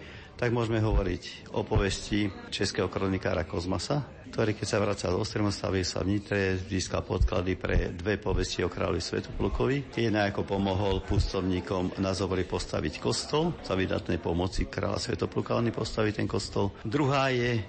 tak 0.44 0.52
môžeme 0.52 0.84
hovoriť 0.84 1.56
o 1.56 1.64
povesti 1.64 2.28
českého 2.52 2.92
kronikára 2.92 3.48
Kozmasa, 3.48 4.04
ktorý 4.28 4.52
keď 4.52 4.68
sa 4.68 4.84
vracal 4.84 5.16
do 5.16 5.24
Stremostavy 5.24 5.88
sa 5.88 6.04
v 6.04 6.20
Nitre 6.20 6.60
získal 6.60 7.00
podklady 7.00 7.56
pre 7.56 7.96
dve 7.96 8.20
povesti 8.20 8.60
o 8.60 8.68
kráľovi 8.68 9.00
Svetoplukovi. 9.00 9.96
Jedna 9.96 10.28
ako 10.28 10.44
pomohol 10.44 11.00
pustovníkom 11.08 11.96
na 12.04 12.12
Zobori 12.12 12.44
postaviť 12.44 13.00
kostol, 13.00 13.56
za 13.64 13.72
vydatnej 13.72 14.20
pomoci 14.20 14.68
kráľa 14.68 15.00
Svetopluka 15.00 15.56
oni 15.56 15.72
postaviť 15.72 16.14
ten 16.20 16.28
kostol. 16.28 16.76
Druhá 16.84 17.32
je 17.32 17.64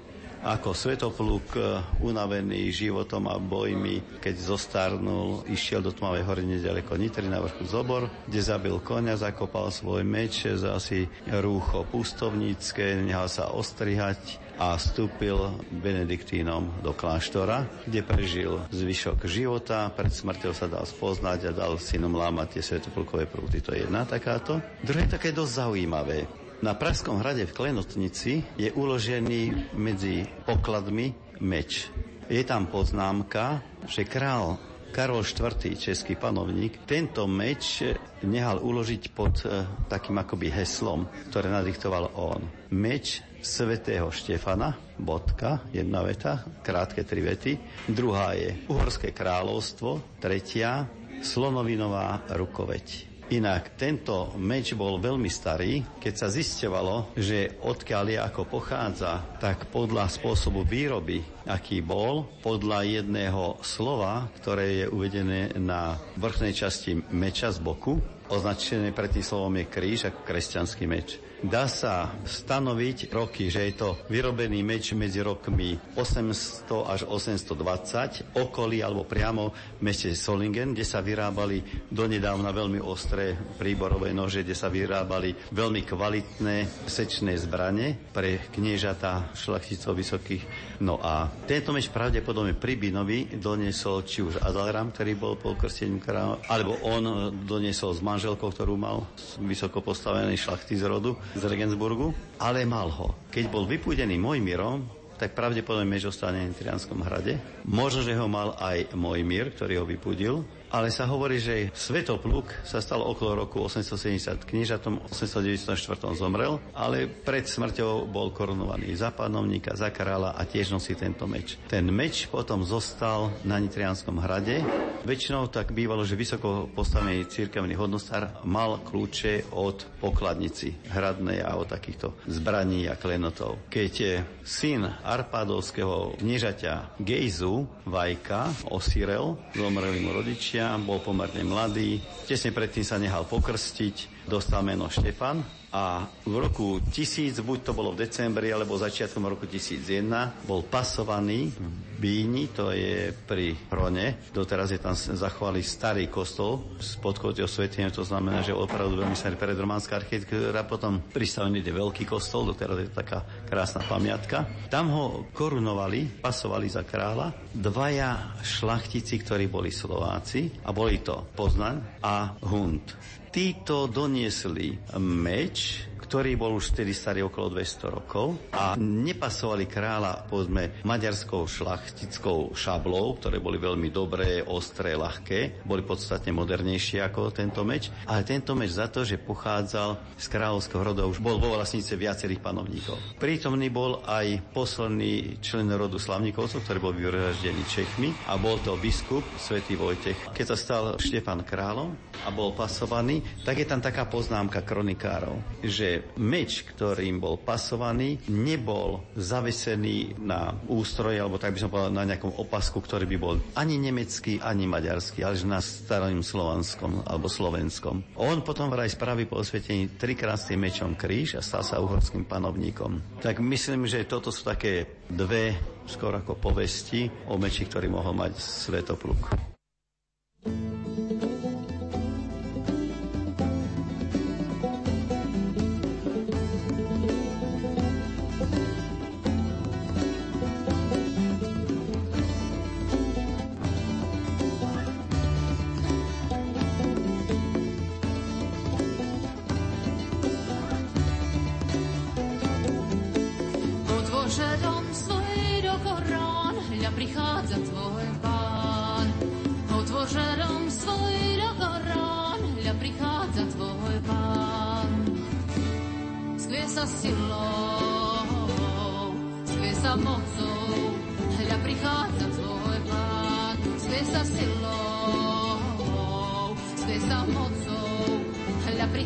ako 0.44 0.76
Svetopluk, 0.76 1.56
e, 1.56 1.80
unavený 2.04 2.68
životom 2.68 3.32
a 3.32 3.40
bojmi, 3.40 4.20
keď 4.20 4.34
zostarnul, 4.36 5.48
išiel 5.48 5.80
do 5.80 5.88
Tmavej 5.88 6.28
hory 6.28 6.44
nedaleko 6.44 7.00
Nitry 7.00 7.32
na 7.32 7.40
vrchu 7.40 7.64
Zobor, 7.64 8.12
kde 8.28 8.44
zabil 8.44 8.76
konia, 8.84 9.16
zakopal 9.16 9.72
svoj 9.72 10.04
meč, 10.04 10.44
za 10.44 10.76
asi 10.76 11.08
rúcho 11.32 11.88
pustovnícke, 11.88 13.00
nehal 13.00 13.32
sa 13.32 13.56
ostrihať 13.56 14.44
a 14.60 14.78
vstúpil 14.78 15.34
benediktínom 15.82 16.84
do 16.84 16.94
kláštora, 16.94 17.66
kde 17.88 18.06
prežil 18.06 18.52
zvyšok 18.70 19.26
života. 19.26 19.90
Pred 19.90 20.12
smrťou 20.14 20.52
sa 20.54 20.70
dal 20.70 20.86
spoznať 20.86 21.50
a 21.50 21.56
dal 21.56 21.74
synom 21.80 22.14
lámať 22.14 22.60
tie 22.60 22.62
svetoplukové 22.62 23.26
prúty. 23.26 23.58
To 23.64 23.74
je 23.74 23.82
jedna 23.88 24.06
takáto. 24.06 24.62
Druhé 24.84 25.10
také 25.10 25.34
dosť 25.34 25.66
zaujímavé. 25.66 26.43
Na 26.64 26.72
Pražskom 26.72 27.20
hrade 27.20 27.44
v 27.44 27.52
Klenotnici 27.52 28.40
je 28.56 28.72
uložený 28.72 29.76
medzi 29.76 30.24
pokladmi 30.48 31.12
meč. 31.44 31.92
Je 32.24 32.40
tam 32.40 32.72
poznámka, 32.72 33.60
že 33.84 34.08
král 34.08 34.56
Karol 34.88 35.20
IV., 35.20 35.76
český 35.76 36.16
panovník, 36.16 36.88
tento 36.88 37.28
meč 37.28 37.84
nehal 38.24 38.64
uložiť 38.64 39.02
pod 39.12 39.44
e, 39.44 39.60
takým 39.92 40.16
akoby 40.16 40.48
heslom, 40.56 41.04
ktoré 41.28 41.52
nadiktoval 41.52 42.16
on. 42.16 42.40
Meč 42.72 43.20
svätého 43.44 44.08
Štefana, 44.08 44.72
bodka, 44.96 45.68
jedna 45.68 46.00
veta, 46.00 46.48
krátke 46.64 47.04
tri 47.04 47.20
vety. 47.20 47.60
Druhá 47.92 48.32
je 48.40 48.64
Uhorské 48.72 49.12
kráľovstvo, 49.12 50.16
tretia 50.16 50.88
Slonovinová 51.20 52.24
rukoveď. 52.32 53.13
Inak 53.32 53.80
tento 53.80 54.36
meč 54.36 54.76
bol 54.76 55.00
veľmi 55.00 55.32
starý. 55.32 55.80
Keď 55.96 56.14
sa 56.14 56.28
zistovalo, 56.28 57.16
že 57.16 57.56
odkiaľ 57.64 58.04
je 58.12 58.18
ako 58.20 58.42
pochádza, 58.44 59.24
tak 59.40 59.72
podľa 59.72 60.12
spôsobu 60.12 60.60
výroby, 60.60 61.24
aký 61.48 61.80
bol, 61.80 62.28
podľa 62.44 63.00
jedného 63.00 63.56
slova, 63.64 64.28
ktoré 64.44 64.84
je 64.84 64.86
uvedené 64.92 65.56
na 65.56 65.96
vrchnej 66.20 66.52
časti 66.52 67.00
meča 67.16 67.48
z 67.48 67.64
boku, 67.64 67.96
označené 68.28 68.92
pred 68.92 69.08
tým 69.08 69.24
slovom 69.24 69.56
je 69.56 69.72
kríž 69.72 70.00
ako 70.12 70.20
kresťanský 70.20 70.84
meč. 70.84 71.16
Dá 71.44 71.68
sa 71.68 72.08
stanoviť 72.24 73.12
roky, 73.12 73.52
že 73.52 73.68
je 73.68 73.76
to 73.76 74.00
vyrobený 74.08 74.64
meč 74.64 74.96
medzi 74.96 75.20
rokmi 75.20 75.76
800 75.92 76.72
až 76.88 77.04
820 77.04 78.32
okolí 78.40 78.80
alebo 78.80 79.04
priamo 79.04 79.52
v 79.52 79.80
meste 79.84 80.16
Solingen, 80.16 80.72
kde 80.72 80.88
sa 80.88 81.04
vyrábali 81.04 81.84
donedávna 81.92 82.48
veľmi 82.48 82.80
ostré 82.80 83.36
príborové 83.60 84.16
nože, 84.16 84.40
kde 84.40 84.56
sa 84.56 84.72
vyrábali 84.72 85.36
veľmi 85.52 85.84
kvalitné 85.84 86.88
sečné 86.88 87.36
zbranie 87.36 87.92
pre 88.16 88.48
kniežata 88.48 89.36
šlachticov 89.36 90.00
vysokých. 90.00 90.42
No 90.80 90.96
a 91.04 91.28
tento 91.44 91.76
meč 91.76 91.92
pravdepodobne 91.92 92.56
pri 92.56 92.80
Binovi 92.80 93.36
doniesol 93.36 94.08
či 94.08 94.24
už 94.24 94.40
Adalram, 94.40 94.96
ktorý 94.96 95.12
bol 95.12 95.36
polkrstením 95.36 96.00
kráľa, 96.00 96.40
alebo 96.48 96.80
on 96.88 97.36
doniesol 97.44 97.92
s 97.92 98.00
manželkou, 98.00 98.48
ktorú 98.48 98.80
mal 98.80 99.04
vysoko 99.44 99.84
postavený 99.84 100.40
z 100.40 100.88
rodu 100.88 101.12
z 101.34 101.42
Regensburgu, 101.44 102.14
ale 102.38 102.62
mal 102.62 102.88
ho. 102.88 103.14
Keď 103.30 103.44
bol 103.50 103.66
vypúdený 103.66 104.16
Mojmirom, 104.16 104.86
tak 105.18 105.34
pravdepodobne 105.34 105.86
meč 105.86 106.06
ostane 106.06 106.50
v 106.50 106.58
Trianskom 106.58 107.02
hrade. 107.02 107.38
Možno, 107.66 108.02
že 108.02 108.18
ho 108.18 108.26
mal 108.26 108.58
aj 108.58 108.94
Mojmír, 108.94 109.54
ktorý 109.54 109.82
ho 109.82 109.84
vypudil, 109.86 110.42
ale 110.74 110.90
sa 110.90 111.06
hovorí, 111.06 111.38
že 111.38 111.70
Svetopluk 111.70 112.50
sa 112.66 112.82
stal 112.82 112.98
okolo 112.98 113.46
roku 113.46 113.62
870 113.62 114.42
kniežatom, 114.42 115.06
894 115.06 116.18
zomrel, 116.18 116.58
ale 116.74 117.06
pred 117.06 117.46
smrťou 117.46 118.10
bol 118.10 118.34
korunovaný 118.34 118.98
za 118.98 119.14
panovníka, 119.14 119.78
za 119.78 119.94
kráľa 119.94 120.34
a 120.34 120.42
tiež 120.42 120.74
nosí 120.74 120.98
tento 120.98 121.30
meč. 121.30 121.54
Ten 121.70 121.86
meč 121.94 122.26
potom 122.26 122.66
zostal 122.66 123.30
na 123.46 123.62
Nitrianskom 123.62 124.18
hrade. 124.18 124.66
Väčšinou 125.06 125.46
tak 125.46 125.70
bývalo, 125.70 126.02
že 126.02 126.18
vysoko 126.18 126.66
postavený 126.74 127.30
církevný 127.30 127.78
hodnostár 127.78 128.42
mal 128.42 128.82
kľúče 128.82 129.54
od 129.54 129.86
pokladnici 130.02 130.74
hradnej 130.90 131.44
a 131.44 131.54
od 131.54 131.70
takýchto 131.70 132.18
zbraní 132.26 132.90
a 132.90 132.98
klenotov. 132.98 133.62
Keď 133.70 134.26
syn 134.42 134.88
Arpádovského 135.04 136.18
kniežaťa 136.18 136.98
Gejzu, 136.98 137.68
Vajka, 137.84 138.72
osirel, 138.72 139.36
zomreli 139.52 140.00
mu 140.00 140.16
rodičia, 140.16 140.63
bol 140.84 141.04
pomerne 141.04 141.44
mladý, 141.44 142.00
tesne 142.24 142.54
predtým 142.54 142.84
sa 142.86 142.96
nehal 142.96 143.28
pokrstiť, 143.28 144.13
dostal 144.28 144.64
meno 144.64 144.88
Štefan 144.88 145.64
a 145.74 146.06
v 146.22 146.38
roku 146.38 146.78
1000, 146.78 147.42
buď 147.42 147.58
to 147.66 147.72
bolo 147.74 147.90
v 147.90 148.06
decembri, 148.06 148.54
alebo 148.54 148.78
začiatkom 148.78 149.26
roku 149.26 149.50
1001, 149.50 150.46
bol 150.46 150.62
pasovaný 150.62 151.50
v 151.50 151.98
Bíni, 151.98 152.54
to 152.54 152.70
je 152.70 153.10
pri 153.10 153.58
Hrone. 153.74 154.30
Doteraz 154.30 154.70
je 154.70 154.78
tam 154.78 154.94
zachovali 154.94 155.66
starý 155.66 156.06
kostol 156.06 156.78
s 156.78 156.94
podkotou 157.02 157.50
svetenia, 157.50 157.90
to 157.90 158.06
znamená, 158.06 158.46
že 158.46 158.54
opravdu 158.54 159.02
veľmi 159.02 159.18
sa 159.18 159.34
predrománska 159.34 159.98
architektúra, 159.98 160.62
potom 160.62 161.02
pristavený 161.10 161.58
je 161.58 161.74
veľký 161.74 162.06
kostol, 162.06 162.54
doteraz 162.54 162.86
je 162.86 162.94
taká 162.94 163.26
krásna 163.42 163.82
pamiatka. 163.82 164.46
Tam 164.70 164.94
ho 164.94 165.26
korunovali, 165.34 166.22
pasovali 166.22 166.70
za 166.70 166.86
kráľa, 166.86 167.50
dvaja 167.50 168.38
šlachtici, 168.46 169.18
ktorí 169.18 169.50
boli 169.50 169.74
Slováci, 169.74 170.62
a 170.62 170.70
boli 170.70 171.02
to 171.02 171.34
Poznaň 171.34 171.98
a 171.98 172.30
Hund. 172.46 172.94
Títo 173.34 173.90
doniesli 173.90 174.78
meč, 174.94 175.82
ktorý 176.14 176.38
bol 176.38 176.54
už 176.62 176.78
vtedy 176.78 176.94
starý 176.94 177.26
okolo 177.26 177.58
200 177.58 177.90
rokov 177.90 178.38
a 178.54 178.78
nepasovali 178.78 179.66
kráľa, 179.66 180.30
povedzme, 180.30 180.86
maďarskou 180.86 181.42
šlachtickou 181.42 182.54
šablou, 182.54 183.18
ktoré 183.18 183.42
boli 183.42 183.58
veľmi 183.58 183.90
dobré, 183.90 184.38
ostré, 184.46 184.94
ľahké, 184.94 185.66
boli 185.66 185.82
podstatne 185.82 186.30
modernejšie 186.30 187.02
ako 187.02 187.34
tento 187.34 187.66
meč, 187.66 187.90
ale 188.06 188.22
tento 188.22 188.54
meč 188.54 188.78
za 188.78 188.86
to, 188.86 189.02
že 189.02 189.18
pochádzal 189.18 190.14
z 190.14 190.26
kráľovského 190.30 190.86
rodu, 190.86 191.02
už 191.02 191.18
bol 191.18 191.42
vo 191.42 191.58
vlastnice 191.58 191.98
viacerých 191.98 192.38
panovníkov. 192.38 192.94
Prítomný 193.18 193.74
bol 193.74 193.98
aj 194.06 194.54
posledný 194.54 195.42
člen 195.42 195.66
rodu 195.74 195.98
Slavníkovcov, 195.98 196.62
ktorý 196.62 196.78
bol 196.78 196.94
vyvraždený 196.94 197.66
Čechmi 197.66 198.14
a 198.30 198.38
bol 198.38 198.62
to 198.62 198.78
biskup 198.78 199.26
svätý 199.34 199.74
Vojtech. 199.74 200.30
Keď 200.30 200.46
sa 200.46 200.54
stal 200.54 200.84
Štefan 200.94 201.42
kráľom 201.42 201.90
a 202.22 202.30
bol 202.30 202.54
pasovaný, 202.54 203.18
tak 203.42 203.58
je 203.58 203.66
tam 203.66 203.82
taká 203.82 204.06
poznámka 204.06 204.62
kronikárov, 204.62 205.42
že 205.66 206.03
meč, 206.20 206.66
ktorým 206.66 207.18
bol 207.18 207.40
pasovaný, 207.40 208.20
nebol 208.30 209.04
zavesený 209.16 210.20
na 210.22 210.54
ústroje, 210.70 211.18
alebo 211.18 211.40
tak 211.40 211.56
by 211.56 211.60
som 211.60 211.70
povedal, 211.70 211.92
na 211.92 212.08
nejakom 212.08 212.36
opasku, 212.38 212.82
ktorý 212.82 213.08
by 213.10 213.16
bol 213.18 213.34
ani 213.58 213.80
nemecký, 213.80 214.38
ani 214.42 214.68
maďarský, 214.68 215.24
ale 215.24 215.40
na 215.44 215.60
starým 215.60 216.22
slovanskom 216.24 217.04
alebo 217.06 217.28
slovenskom. 217.28 218.16
On 218.20 218.40
potom 218.42 218.70
vraj 218.70 218.90
spraví 218.90 219.26
po 219.28 219.40
osvietení 219.40 219.94
trikrát 219.94 220.38
s 220.40 220.50
tým 220.50 220.62
mečom 220.62 220.94
kríž 220.98 221.38
a 221.38 221.44
stal 221.44 221.62
sa 221.66 221.80
uhorským 221.82 222.24
panovníkom. 222.24 223.22
Tak 223.22 223.40
myslím, 223.40 223.86
že 223.88 224.08
toto 224.08 224.32
sú 224.32 224.46
také 224.46 225.04
dve 225.08 225.54
skoro 225.84 226.20
ako 226.20 226.40
povesti 226.40 227.08
o 227.28 227.36
meči, 227.36 227.68
ktorý 227.68 227.92
mohol 227.92 228.16
mať 228.16 228.40
Svetopluk. 228.40 229.54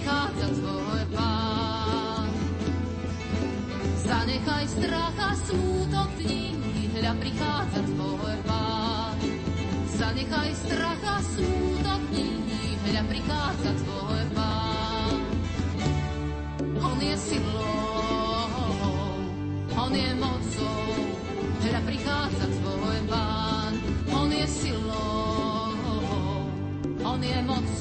prichádza 0.09 0.49
tvoj 0.57 1.03
pán. 1.13 2.29
Zanechaj 4.09 4.65
strach 4.73 5.19
a 5.21 5.31
smútok 5.37 6.09
dní, 6.17 6.57
hľa 6.97 7.13
prichádza 7.21 7.81
tvoj 7.93 8.37
pán. 8.49 9.13
Zanechaj 10.01 10.51
strach 10.65 11.05
a 11.05 11.21
smútok 11.21 12.01
dní, 12.09 12.33
hľa 12.89 13.03
prichádza 13.05 13.71
tvoj 13.85 14.23
pán. 14.33 15.21
On 16.81 16.97
je 17.05 17.17
silou, 17.21 18.49
on 19.77 19.93
je 19.93 20.11
mocou, 20.17 20.89
hľa 21.69 21.81
prichádza 21.85 22.47
tvoj 22.49 22.99
pán. 23.13 23.73
On 24.09 24.29
je 24.33 24.47
silou, 24.49 25.77
on 27.05 27.21
je 27.21 27.39
mocou, 27.45 27.78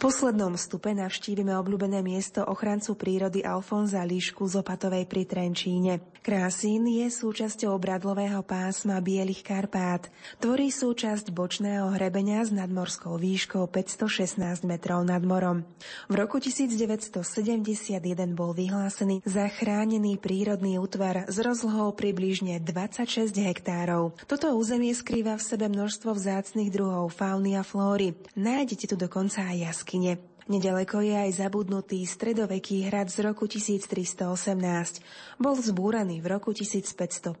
poslednom 0.00 0.56
stupe 0.56 0.96
navštívime 0.96 1.52
obľúbené 1.60 2.00
miesto 2.00 2.40
ochrancu 2.40 2.96
prírody 2.96 3.44
Alfonza 3.44 4.00
Líšku 4.00 4.48
z 4.48 4.64
Opatovej 4.64 5.04
pri 5.04 5.28
Trenčíne. 5.28 6.09
Krásín 6.24 6.88
je 6.88 7.10
súčasťou 7.10 7.76
obradlového 7.76 8.40
pásma 8.46 8.96
Bielých 9.04 9.44
Karpát. 9.44 10.08
Tvorí 10.40 10.72
súčasť 10.72 11.34
bočného 11.34 11.92
hrebenia 11.92 12.40
s 12.46 12.54
nadmorskou 12.54 13.20
výškou 13.20 13.68
516 13.68 14.40
metrov 14.64 15.04
nad 15.04 15.20
morom. 15.20 15.66
V 16.08 16.14
roku 16.16 16.40
1971 16.40 18.00
bol 18.32 18.56
vyhlásený 18.56 19.26
za 19.28 19.50
chránený 19.52 20.16
prírodný 20.16 20.80
útvar 20.80 21.28
s 21.28 21.36
rozlohou 21.42 21.92
približne 21.92 22.62
26 22.64 23.36
hektárov. 23.36 24.16
Toto 24.24 24.54
územie 24.56 24.96
skrýva 24.96 25.36
v 25.36 25.44
sebe 25.44 25.66
množstvo 25.68 26.16
vzácnych 26.16 26.72
druhov 26.72 27.12
fauny 27.12 27.58
a 27.58 27.64
flóry. 27.66 28.16
Nájdete 28.38 28.92
tu 28.92 28.96
dokonca 28.96 29.44
aj 29.44 29.56
jasky 29.60 29.90
jaskyne. 29.90 30.29
Nedaleko 30.46 31.02
je 31.02 31.12
aj 31.12 31.42
zabudnutý 31.42 32.06
stredoveký 32.06 32.86
hrad 32.88 33.10
z 33.10 33.26
roku 33.26 33.50
1318. 33.50 34.22
Bol 35.36 35.54
vzbúraný 35.58 36.22
v 36.22 36.26
roku 36.30 36.54
1550. 36.54 37.34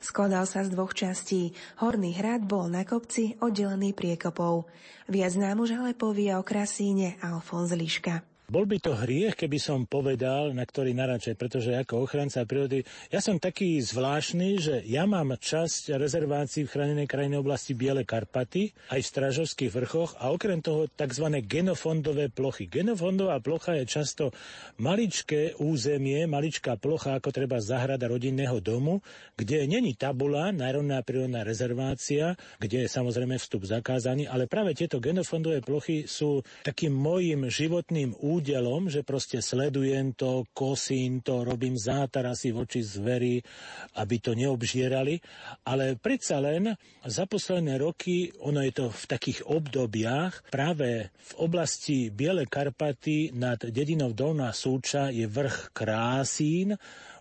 Skladal 0.00 0.48
sa 0.48 0.64
z 0.64 0.72
dvoch 0.72 0.96
častí. 0.96 1.52
Horný 1.78 2.16
hrad 2.16 2.42
bol 2.42 2.66
na 2.66 2.82
kopci 2.82 3.36
oddelený 3.38 3.92
priekopou. 3.92 4.66
Viac 5.06 5.36
nám 5.36 5.62
už 5.62 5.78
ale 5.78 5.92
povie 5.92 6.32
o 6.34 6.42
Krasíne 6.42 7.20
Alfons 7.20 7.70
Liška. 7.76 8.37
Bol 8.48 8.64
by 8.64 8.80
to 8.80 8.96
hriech, 8.96 9.36
keby 9.36 9.60
som 9.60 9.84
povedal, 9.84 10.56
na 10.56 10.64
ktorý 10.64 10.96
naračaj, 10.96 11.36
pretože 11.36 11.68
ako 11.68 12.08
ochranca 12.08 12.48
prírody, 12.48 12.80
ja 13.12 13.20
som 13.20 13.36
taký 13.36 13.76
zvláštny, 13.76 14.48
že 14.56 14.80
ja 14.88 15.04
mám 15.04 15.36
časť 15.36 15.92
rezervácií 15.92 16.64
v 16.64 16.72
chránenej 16.72 17.04
krajinej 17.12 17.44
oblasti 17.44 17.76
Biele 17.76 18.08
Karpaty, 18.08 18.72
aj 18.88 19.04
v 19.04 19.10
Stražovských 19.12 19.68
vrchoch 19.68 20.16
a 20.16 20.32
okrem 20.32 20.64
toho 20.64 20.88
tzv. 20.88 21.28
genofondové 21.44 22.32
plochy. 22.32 22.72
Genofondová 22.72 23.36
plocha 23.44 23.76
je 23.76 23.84
často 23.84 24.32
maličké 24.80 25.60
územie, 25.60 26.24
maličká 26.24 26.80
plocha, 26.80 27.20
ako 27.20 27.28
treba 27.28 27.60
zahrada 27.60 28.08
rodinného 28.08 28.64
domu, 28.64 29.04
kde 29.36 29.68
není 29.68 29.92
tabula, 29.92 30.56
národná 30.56 31.04
prírodná 31.04 31.44
rezervácia, 31.44 32.32
kde 32.56 32.88
je 32.88 32.88
samozrejme 32.88 33.36
vstup 33.36 33.68
zakázaný, 33.68 34.24
ale 34.24 34.48
práve 34.48 34.72
tieto 34.72 35.04
genofondové 35.04 35.60
plochy 35.60 36.08
sú 36.08 36.40
takým 36.64 36.96
môjim 36.96 37.44
životným 37.52 38.16
územím, 38.16 38.37
údelom, 38.38 38.86
že 38.86 39.02
proste 39.02 39.42
sledujem 39.42 40.14
to, 40.14 40.46
kosím 40.54 41.20
to, 41.20 41.42
robím 41.42 41.74
zátarasy 41.74 42.54
voči 42.54 42.80
zvery, 42.86 43.42
aby 43.98 44.16
to 44.22 44.38
neobžierali. 44.38 45.18
Ale 45.66 45.98
predsa 45.98 46.38
len 46.38 46.72
za 47.02 47.26
posledné 47.26 47.82
roky, 47.82 48.30
ono 48.46 48.62
je 48.62 48.72
to 48.72 48.86
v 48.94 49.04
takých 49.10 49.44
obdobiach, 49.50 50.48
práve 50.54 51.10
v 51.10 51.32
oblasti 51.42 52.14
Biele 52.14 52.46
Karpaty 52.46 53.34
nad 53.34 53.58
dedinou 53.58 54.14
Dolná 54.14 54.54
Súča 54.54 55.10
je 55.10 55.26
vrch 55.26 55.74
Krásín, 55.74 56.78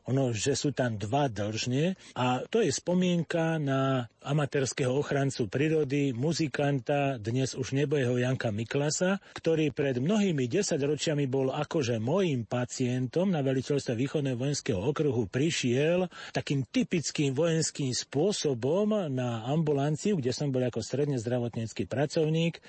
ono, 0.08 0.32
že 0.32 0.56
sú 0.56 0.72
tam 0.72 0.96
dva 0.96 1.28
dlžne 1.28 2.00
a 2.16 2.40
to 2.48 2.64
je 2.64 2.72
spomienka 2.72 3.60
na 3.60 4.08
amatérského 4.24 4.92
ochrancu 4.92 5.52
prírody, 5.52 6.16
muzikanta, 6.16 7.20
dnes 7.20 7.56
už 7.56 7.76
nebojeho 7.76 8.16
Janka 8.20 8.52
Miklasa, 8.52 9.20
ktorý 9.36 9.72
pred 9.76 10.00
mnohými 10.00 10.48
desaťročiami 10.48 11.28
bol 11.28 11.52
akože 11.52 12.00
môjim 12.00 12.48
pacientom 12.48 13.32
na 13.32 13.44
veliteľstve 13.44 13.96
východného 13.96 14.40
vojenského 14.40 14.80
okruhu 14.80 15.28
prišiel 15.28 16.08
takým 16.32 16.64
typickým 16.68 17.36
vojenským 17.36 17.92
spôsobom 17.92 19.12
na 19.12 19.44
ambulanciu, 19.48 20.20
kde 20.20 20.32
som 20.32 20.52
bol 20.52 20.64
ako 20.64 20.80
stredne 20.84 21.20
zdravotnícky 21.20 21.84
pracovník 21.88 22.60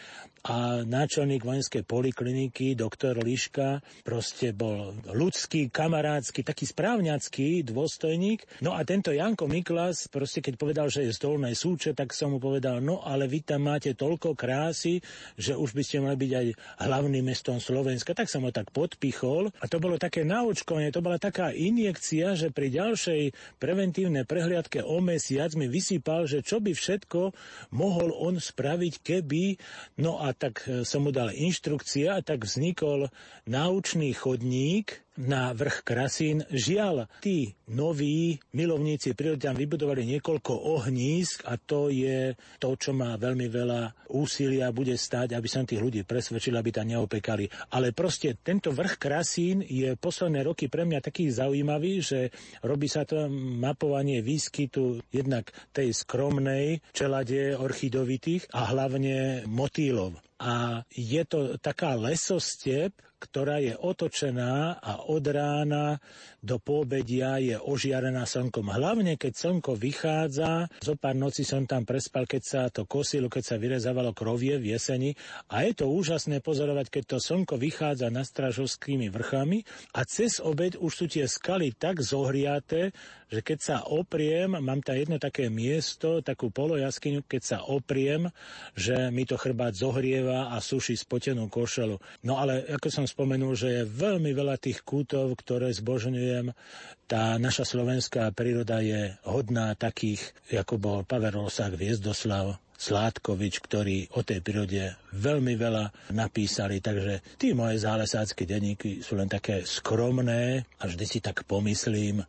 a 0.46 0.86
náčelník 0.86 1.42
vojenskej 1.42 1.82
polikliniky, 1.82 2.78
doktor 2.78 3.18
Liška, 3.18 3.82
proste 4.06 4.54
bol 4.54 4.94
ľudský, 5.10 5.70
kamarádsky, 5.74 6.46
taký 6.46 6.70
správňacký 6.70 7.27
vojenský 7.28 7.60
dôstojník. 7.60 8.64
No 8.64 8.72
a 8.72 8.80
tento 8.88 9.12
Janko 9.12 9.44
Miklas, 9.44 10.08
proste 10.08 10.40
keď 10.40 10.54
povedal, 10.56 10.88
že 10.88 11.04
je 11.04 11.12
z 11.12 11.28
Dolnej 11.28 11.52
Súče, 11.52 11.92
tak 11.92 12.16
som 12.16 12.32
mu 12.32 12.40
povedal, 12.40 12.80
no 12.80 13.04
ale 13.04 13.28
vy 13.28 13.44
tam 13.44 13.68
máte 13.68 13.92
toľko 13.92 14.32
krásy, 14.32 15.04
že 15.36 15.52
už 15.52 15.76
by 15.76 15.82
ste 15.84 16.00
mali 16.00 16.16
byť 16.16 16.32
aj 16.32 16.46
hlavným 16.88 17.20
mestom 17.28 17.60
Slovenska. 17.60 18.16
Tak 18.16 18.32
som 18.32 18.48
ho 18.48 18.52
tak 18.52 18.72
podpichol 18.72 19.52
a 19.60 19.68
to 19.68 19.76
bolo 19.76 20.00
také 20.00 20.24
naučkovanie, 20.24 20.88
to 20.88 21.04
bola 21.04 21.20
taká 21.20 21.52
injekcia, 21.52 22.32
že 22.32 22.48
pri 22.48 22.72
ďalšej 22.72 23.20
preventívnej 23.60 24.24
prehliadke 24.24 24.80
o 24.80 25.04
mesiac 25.04 25.52
mi 25.52 25.68
vysypal, 25.68 26.24
že 26.24 26.40
čo 26.40 26.64
by 26.64 26.72
všetko 26.72 27.36
mohol 27.76 28.08
on 28.16 28.40
spraviť, 28.40 29.04
keby, 29.04 29.60
no 30.00 30.16
a 30.24 30.32
tak 30.32 30.64
som 30.88 31.04
mu 31.04 31.12
dal 31.12 31.28
inštrukcia 31.28 32.16
a 32.16 32.24
tak 32.24 32.48
vznikol 32.48 33.12
naučný 33.44 34.16
chodník, 34.16 35.04
na 35.18 35.50
vrch 35.50 35.82
Krasín. 35.82 36.46
Žiaľ, 36.46 37.10
tí 37.18 37.58
noví 37.74 38.38
milovníci 38.54 39.18
prírody 39.18 39.50
tam 39.50 39.58
vybudovali 39.58 40.06
niekoľko 40.06 40.78
ohnízk 40.78 41.42
a 41.50 41.58
to 41.58 41.90
je 41.90 42.38
to, 42.62 42.78
čo 42.78 42.94
má 42.94 43.18
veľmi 43.18 43.50
veľa 43.50 44.10
úsilia 44.14 44.70
bude 44.70 44.94
stať, 44.94 45.34
aby 45.34 45.48
som 45.50 45.66
tých 45.66 45.82
ľudí 45.82 46.06
presvedčil, 46.06 46.54
aby 46.54 46.70
tam 46.70 46.86
neopekali. 46.86 47.50
Ale 47.74 47.90
proste 47.90 48.38
tento 48.38 48.70
vrch 48.70 48.94
Krasín 48.96 49.60
je 49.66 49.98
posledné 49.98 50.46
roky 50.46 50.70
pre 50.70 50.86
mňa 50.86 51.02
taký 51.02 51.34
zaujímavý, 51.34 51.98
že 51.98 52.30
robí 52.62 52.86
sa 52.86 53.02
to 53.02 53.26
mapovanie 53.32 54.22
výskytu 54.22 55.02
jednak 55.10 55.50
tej 55.74 55.90
skromnej 55.90 56.80
čelade 56.94 57.58
orchidovitých 57.58 58.54
a 58.54 58.70
hlavne 58.70 59.42
motýlov. 59.50 60.14
A 60.38 60.86
je 60.94 61.22
to 61.26 61.58
taká 61.58 61.98
lesostep, 61.98 62.94
ktorá 63.18 63.58
je 63.58 63.74
otočená 63.74 64.78
a 64.78 65.10
od 65.10 65.26
rána 65.26 65.98
do 66.38 66.62
poobedia 66.62 67.42
je 67.42 67.58
ožiarená 67.58 68.22
slnkom. 68.22 68.70
Hlavne, 68.70 69.18
keď 69.18 69.32
slnko 69.34 69.74
vychádza, 69.74 70.70
zo 70.78 70.94
pár 70.94 71.18
noci 71.18 71.42
som 71.42 71.66
tam 71.66 71.82
prespal, 71.82 72.30
keď 72.30 72.42
sa 72.42 72.62
to 72.70 72.86
kosilo, 72.86 73.26
keď 73.26 73.44
sa 73.44 73.56
vyrezávalo 73.58 74.14
krovie 74.14 74.56
v 74.56 74.78
jeseni 74.78 75.18
a 75.50 75.66
je 75.66 75.82
to 75.82 75.90
úžasné 75.90 76.38
pozorovať, 76.38 76.94
keď 76.94 77.04
to 77.14 77.18
slnko 77.18 77.58
vychádza 77.58 78.06
nad 78.08 78.24
Stražovskými 78.24 79.10
vrchami 79.10 79.66
a 79.98 80.06
cez 80.06 80.38
obed 80.38 80.78
už 80.78 80.92
sú 80.94 81.04
tie 81.10 81.26
skaly 81.26 81.74
tak 81.74 81.98
zohriaté, 81.98 82.94
že 83.28 83.44
keď 83.44 83.58
sa 83.60 83.76
opriem, 83.84 84.56
mám 84.56 84.80
tam 84.80 84.96
jedno 84.96 85.20
také 85.20 85.52
miesto, 85.52 86.24
takú 86.24 86.48
polojaskyňu, 86.48 87.28
keď 87.28 87.42
sa 87.44 87.58
opriem, 87.68 88.32
že 88.72 89.12
mi 89.12 89.28
to 89.28 89.36
chrbát 89.36 89.76
zohrieva 89.76 90.52
a 90.52 90.56
suší 90.64 90.96
spotenú 90.96 91.52
košelu. 91.52 92.00
No 92.24 92.40
ale 92.40 92.64
ako 92.64 92.88
som 92.88 93.06
spomenul, 93.06 93.52
že 93.52 93.68
je 93.68 93.82
veľmi 93.84 94.32
veľa 94.32 94.56
tých 94.56 94.80
kútov, 94.80 95.36
ktoré 95.36 95.68
zbožňujem. 95.76 96.56
Tá 97.04 97.36
naša 97.36 97.68
slovenská 97.68 98.32
príroda 98.32 98.80
je 98.80 99.12
hodná 99.28 99.76
takých, 99.76 100.32
ako 100.52 100.74
bol 100.80 100.98
Pavel 101.04 101.44
Rosák, 101.44 101.76
Viezdoslav, 101.76 102.56
Sládkovič, 102.78 103.58
ktorí 103.58 104.06
o 104.14 104.22
tej 104.22 104.38
prírode 104.38 104.94
veľmi 105.10 105.58
veľa 105.58 106.14
napísali, 106.14 106.78
takže 106.78 107.34
tí 107.34 107.50
moje 107.50 107.82
zálesácké 107.82 108.46
denníky 108.46 109.02
sú 109.02 109.18
len 109.18 109.26
také 109.26 109.66
skromné 109.66 110.62
a 110.78 110.86
vždy 110.86 111.04
si 111.04 111.18
tak 111.18 111.42
pomyslím, 111.42 112.22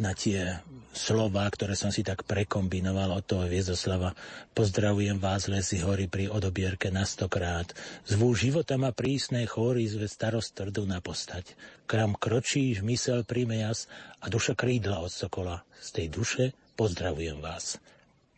na 0.00 0.16
tie 0.16 0.60
slova, 0.92 1.44
ktoré 1.48 1.76
som 1.76 1.92
si 1.92 2.00
tak 2.04 2.24
prekombinoval 2.24 3.12
od 3.12 3.24
toho 3.24 3.44
Viezoslava. 3.48 4.16
Pozdravujem 4.56 5.20
vás, 5.20 5.48
lesy 5.48 5.80
hory 5.80 6.08
pri 6.08 6.28
odobierke 6.28 6.88
na 6.92 7.04
stokrát. 7.04 7.68
Zvú 8.08 8.32
života 8.32 8.80
ma 8.80 8.92
prísne 8.92 9.44
chóry 9.44 9.88
zve 9.88 10.08
starost 10.08 10.56
tvrdú 10.56 10.88
na 10.88 11.04
postať. 11.04 11.56
Kram 11.84 12.16
kročíš, 12.16 12.80
mysel 12.84 13.24
príjme 13.24 13.60
jas 13.60 13.88
a 14.20 14.32
duša 14.32 14.56
krídla 14.56 15.00
od 15.04 15.12
sokola. 15.12 15.64
Z 15.80 15.88
tej 16.00 16.06
duše 16.08 16.44
pozdravujem 16.76 17.40
vás. 17.40 17.76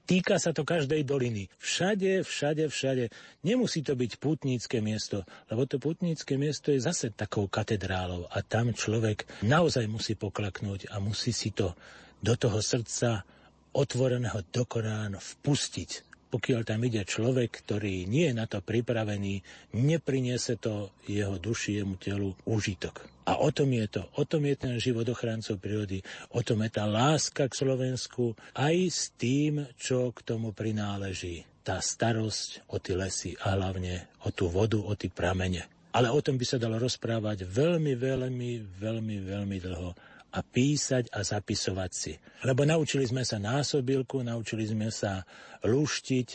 Týka 0.04 0.36
sa 0.36 0.52
to 0.52 0.68
každej 0.68 1.00
doliny. 1.08 1.48
Všade, 1.56 2.28
všade, 2.28 2.68
všade. 2.68 3.04
Nemusí 3.40 3.80
to 3.80 3.96
byť 3.96 4.20
putnícke 4.20 4.84
miesto, 4.84 5.24
lebo 5.48 5.64
to 5.64 5.80
putnícke 5.80 6.36
miesto 6.36 6.68
je 6.68 6.84
zase 6.84 7.16
takou 7.16 7.48
katedrálou 7.48 8.28
a 8.28 8.44
tam 8.44 8.76
človek 8.76 9.24
naozaj 9.48 9.88
musí 9.88 10.12
poklaknúť 10.12 10.92
a 10.92 11.00
musí 11.00 11.32
si 11.32 11.56
to 11.56 11.72
do 12.20 12.36
toho 12.36 12.60
srdca 12.60 13.24
otvoreného 13.72 14.44
do 14.52 14.68
Korán 14.68 15.16
vpustiť 15.16 16.13
pokiaľ 16.34 16.66
tam 16.66 16.82
ide 16.82 17.06
človek, 17.06 17.62
ktorý 17.62 18.10
nie 18.10 18.26
je 18.26 18.34
na 18.34 18.50
to 18.50 18.58
pripravený, 18.58 19.38
nepriniesie 19.70 20.58
to 20.58 20.90
jeho 21.06 21.38
duši, 21.38 21.78
jemu 21.78 21.94
telu 21.94 22.34
užitok. 22.42 23.06
A 23.30 23.38
o 23.38 23.54
tom 23.54 23.70
je 23.70 23.86
to. 23.86 24.02
O 24.18 24.26
tom 24.26 24.42
je 24.42 24.58
ten 24.58 24.74
život 24.82 25.06
ochrancov 25.06 25.62
prírody. 25.62 26.02
O 26.34 26.42
tom 26.42 26.66
je 26.66 26.74
tá 26.74 26.90
láska 26.90 27.46
k 27.46 27.54
Slovensku 27.54 28.34
aj 28.58 28.76
s 28.90 29.14
tým, 29.14 29.62
čo 29.78 30.10
k 30.10 30.26
tomu 30.26 30.50
prináleží. 30.50 31.46
Tá 31.62 31.78
starosť 31.78 32.66
o 32.66 32.82
tie 32.82 32.98
lesy 32.98 33.38
a 33.38 33.54
hlavne 33.54 34.10
o 34.26 34.34
tú 34.34 34.50
vodu, 34.50 34.76
o 34.76 34.92
tie 34.98 35.08
pramene. 35.08 35.64
Ale 35.94 36.10
o 36.10 36.18
tom 36.18 36.34
by 36.34 36.44
sa 36.44 36.58
dalo 36.58 36.82
rozprávať 36.82 37.46
veľmi, 37.46 37.94
veľmi, 37.94 38.50
veľmi, 38.82 39.16
veľmi 39.22 39.56
dlho 39.62 40.13
a 40.34 40.42
písať 40.42 41.14
a 41.14 41.22
zapisovať 41.22 41.90
si. 41.94 42.12
Lebo 42.42 42.66
naučili 42.66 43.06
sme 43.06 43.22
sa 43.22 43.38
násobilku, 43.38 44.26
naučili 44.26 44.66
sme 44.66 44.90
sa 44.90 45.22
lúštiť, 45.62 46.28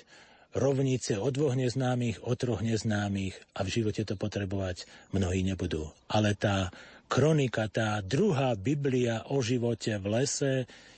rovnice 0.56 1.22
o 1.22 1.30
dvoch 1.30 1.54
neznámych, 1.54 2.26
o 2.26 2.34
troch 2.34 2.66
neznámych 2.66 3.38
a 3.54 3.62
v 3.62 3.70
živote 3.70 4.02
to 4.02 4.18
potrebovať 4.18 4.90
mnohí 5.14 5.46
nebudú. 5.46 5.94
Ale 6.10 6.34
tá 6.34 6.74
kronika, 7.06 7.70
tá 7.70 8.02
druhá 8.02 8.58
Biblia 8.58 9.30
o 9.30 9.46
živote 9.46 10.02
v 10.02 10.06
lese 10.10 10.54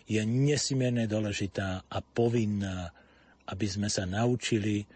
je 0.07 0.23
nesmierne 0.23 1.03
dôležitá 1.07 1.83
a 1.87 1.97
povinná, 1.99 2.95
aby 3.51 3.67
sme 3.67 3.91
sa 3.91 4.07
naučili, 4.07 4.87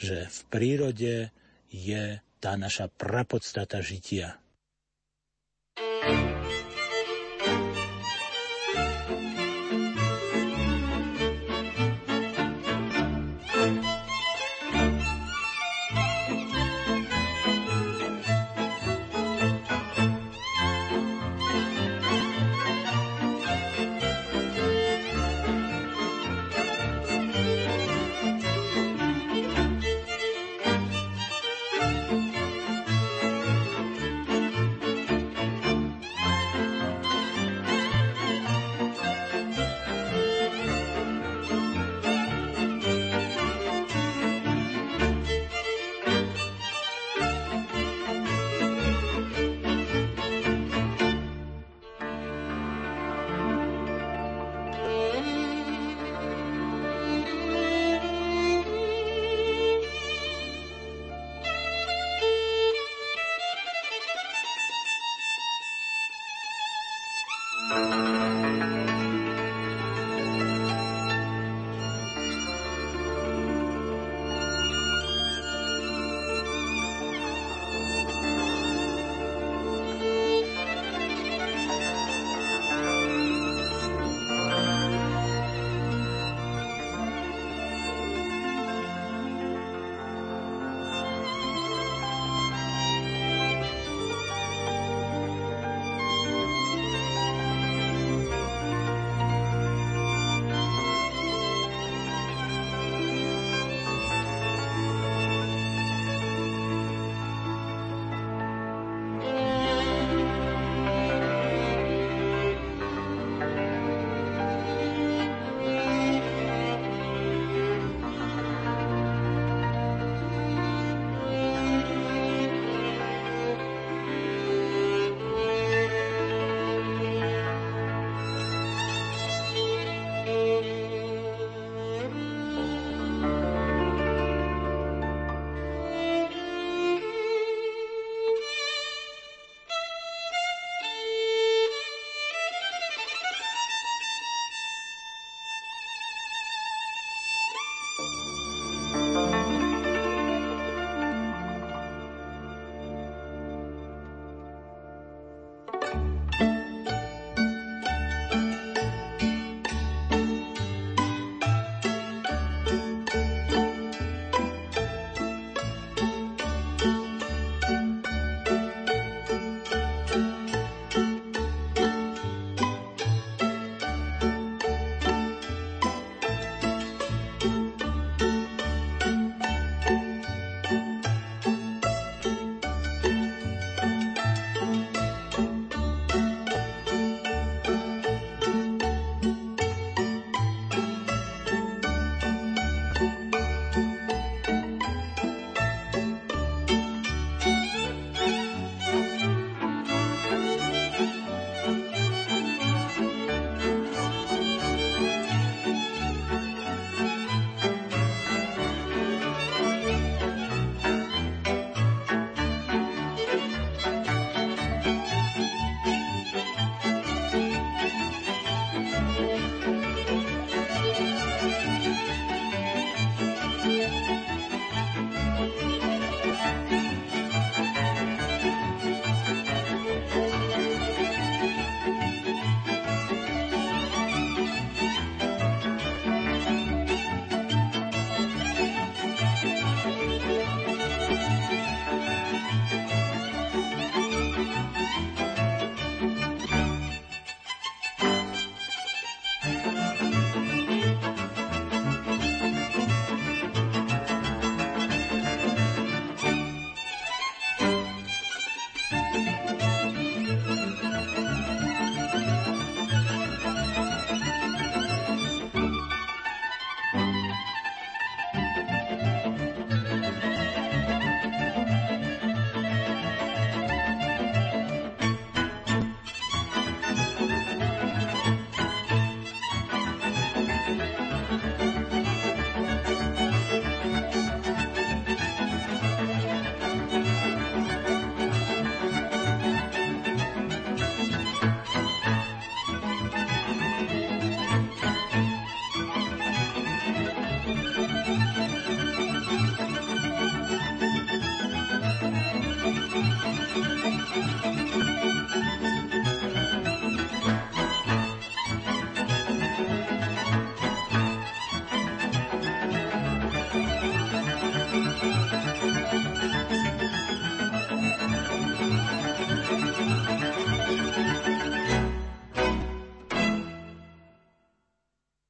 že 0.00 0.24
v 0.24 0.38
prírode 0.48 1.28
je 1.68 2.04
tá 2.40 2.56
naša 2.56 2.88
prapodstata 2.88 3.82
žitia. 3.84 4.40
thank 5.78 6.52
you 6.52 6.57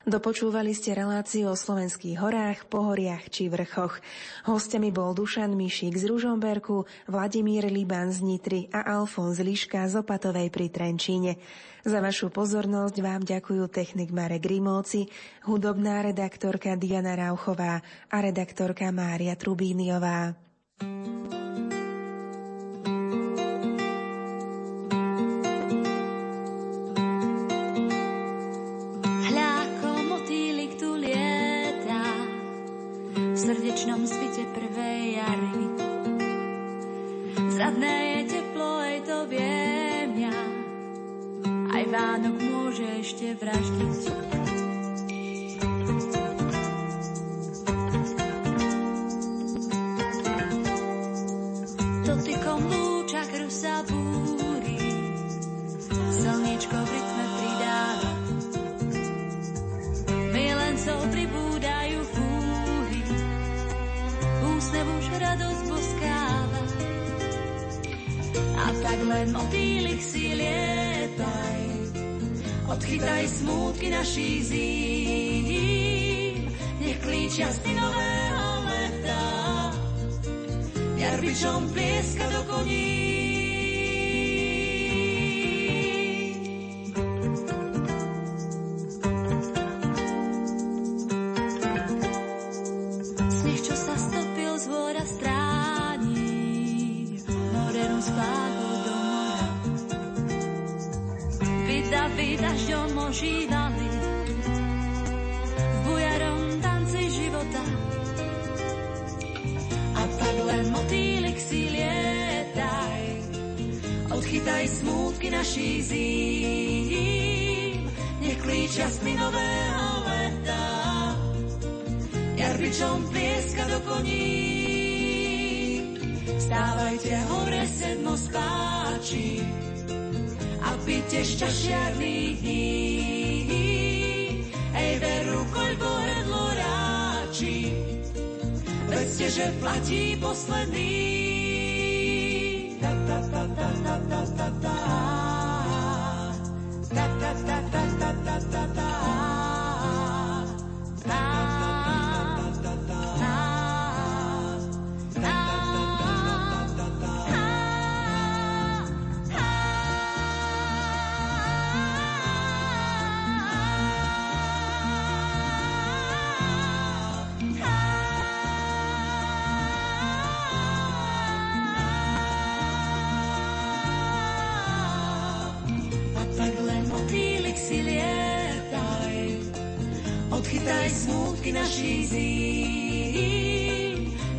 Dopočúvali 0.09 0.73
ste 0.73 0.97
reláciu 0.97 1.53
o 1.53 1.57
slovenských 1.57 2.17
horách, 2.17 2.65
pohoriach 2.73 3.29
či 3.29 3.53
vrchoch. 3.53 4.01
Hostiami 4.49 4.89
bol 4.89 5.13
Dušan 5.13 5.53
Mišík 5.53 5.93
z 6.01 6.09
Ružomberku, 6.09 6.89
Vladimír 7.13 7.69
Liban 7.69 8.09
z 8.09 8.25
Nitry 8.25 8.73
a 8.73 8.89
Alfons 8.89 9.37
Liška 9.37 9.85
z 9.85 10.01
Opatovej 10.01 10.49
pri 10.49 10.73
Trenčíne. 10.73 11.37
Za 11.85 12.01
vašu 12.01 12.33
pozornosť 12.33 12.97
vám 13.05 13.21
ďakujú 13.21 13.69
technik 13.69 14.09
Marek 14.09 14.49
Grimovci, 14.49 15.13
hudobná 15.45 16.01
redaktorka 16.01 16.73
Diana 16.81 17.13
Rauchová 17.13 17.85
a 18.09 18.17
redaktorka 18.25 18.89
Mária 18.89 19.37
Trubíniová. 19.37 20.33
Srdečnom 33.49 34.05
svite 34.05 34.45
prvej 34.53 35.17
jary. 35.17 35.65
Zadné 37.49 37.97
je 38.21 38.37
teplo, 38.37 38.77
aj 38.77 38.97
to 39.09 39.25
viem 39.25 40.13
ja. 40.21 40.37
Aj 41.73 41.85
Vánok 41.89 42.37
môže 42.45 42.85
ešte 43.01 43.33
vraždiť. 43.41 44.18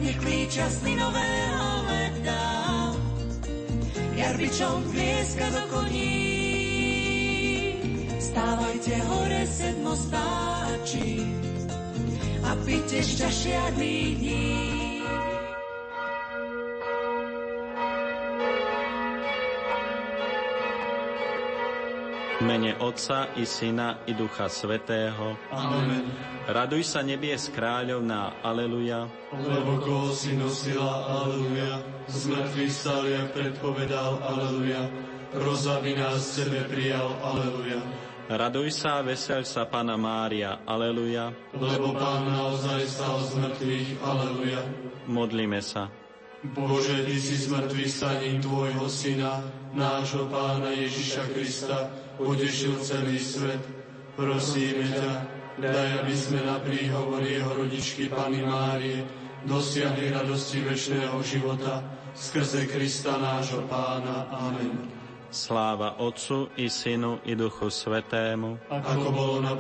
Nech 0.02 0.18
klíča 0.18 0.70
sny 0.70 0.96
nového 0.96 1.68
leta, 1.86 2.42
jarbičom 4.18 4.84
plieska 4.92 5.46
do 5.50 5.62
koní. 5.70 6.18
Stávajte 8.20 8.96
hore 9.06 9.44
sedmo 9.48 9.94
spáči 9.96 11.22
a 12.44 12.56
pite 12.66 13.04
šťašiarných 13.04 14.18
dní. 14.18 14.79
Mene 22.50 22.74
Otca 22.82 23.28
i 23.38 23.46
Syna 23.46 24.02
i 24.10 24.14
Ducha 24.18 24.50
Svetého. 24.50 25.38
Amen. 25.54 26.10
Raduj 26.50 26.82
sa 26.82 27.06
nebies 27.06 27.54
kráľovná, 27.54 28.42
aleluja. 28.42 29.06
Lebo 29.38 29.78
koho 29.78 30.10
si 30.10 30.34
nosila, 30.34 31.06
aleluja, 31.06 31.78
z 32.10 32.26
mŕtvych 32.26 32.74
stal, 32.74 33.06
jak 33.06 33.38
predpovedal, 33.38 34.18
aleluja, 34.26 34.82
rozavy 35.38 35.94
nás 35.94 36.26
sebe 36.26 36.66
prijal, 36.66 37.14
aleluja. 37.22 37.86
Raduj 38.34 38.74
sa 38.74 38.98
a 38.98 39.06
veseľ 39.06 39.46
sa, 39.46 39.70
Pana 39.70 39.94
Mária, 39.94 40.66
aleluja. 40.66 41.30
Lebo 41.54 41.94
Pán 41.94 42.34
naozaj 42.34 42.82
stal 42.90 43.22
z 43.30 43.46
mŕtvych, 43.46 43.90
aleluja. 44.02 44.62
Modlíme 45.06 45.62
sa. 45.62 45.94
Bože, 46.42 47.06
Ty 47.06 47.14
si 47.14 47.36
z 47.38 47.46
mŕtvych 47.54 47.92
staním 47.94 48.42
Tvojho 48.42 48.90
Syna, 48.90 49.46
nášho 49.78 50.26
Pána 50.34 50.74
Ježiša 50.74 51.30
Krista, 51.30 52.09
potešil 52.20 52.76
celý 52.84 53.16
svet. 53.16 53.64
Prosíme 54.20 54.84
ťa, 54.84 55.12
daj, 55.64 56.04
aby 56.04 56.16
sme 56.16 56.44
na 56.44 56.60
príhovor 56.60 57.24
Jeho 57.24 57.56
rodičky 57.56 58.12
Pany 58.12 58.44
Márie 58.44 59.08
dosiahli 59.48 60.12
radosti 60.12 60.60
večného 60.60 61.16
života 61.24 61.80
skrze 62.12 62.68
Krista 62.68 63.16
nášho 63.16 63.64
Pána. 63.72 64.28
Amen. 64.28 64.92
Sláva 65.30 66.02
Otcu 66.02 66.50
i 66.58 66.68
Synu 66.68 67.22
i 67.24 67.38
Duchu 67.38 67.70
Svetému. 67.70 68.58
Ako 68.66 69.14
bolo 69.14 69.36
na 69.46 69.54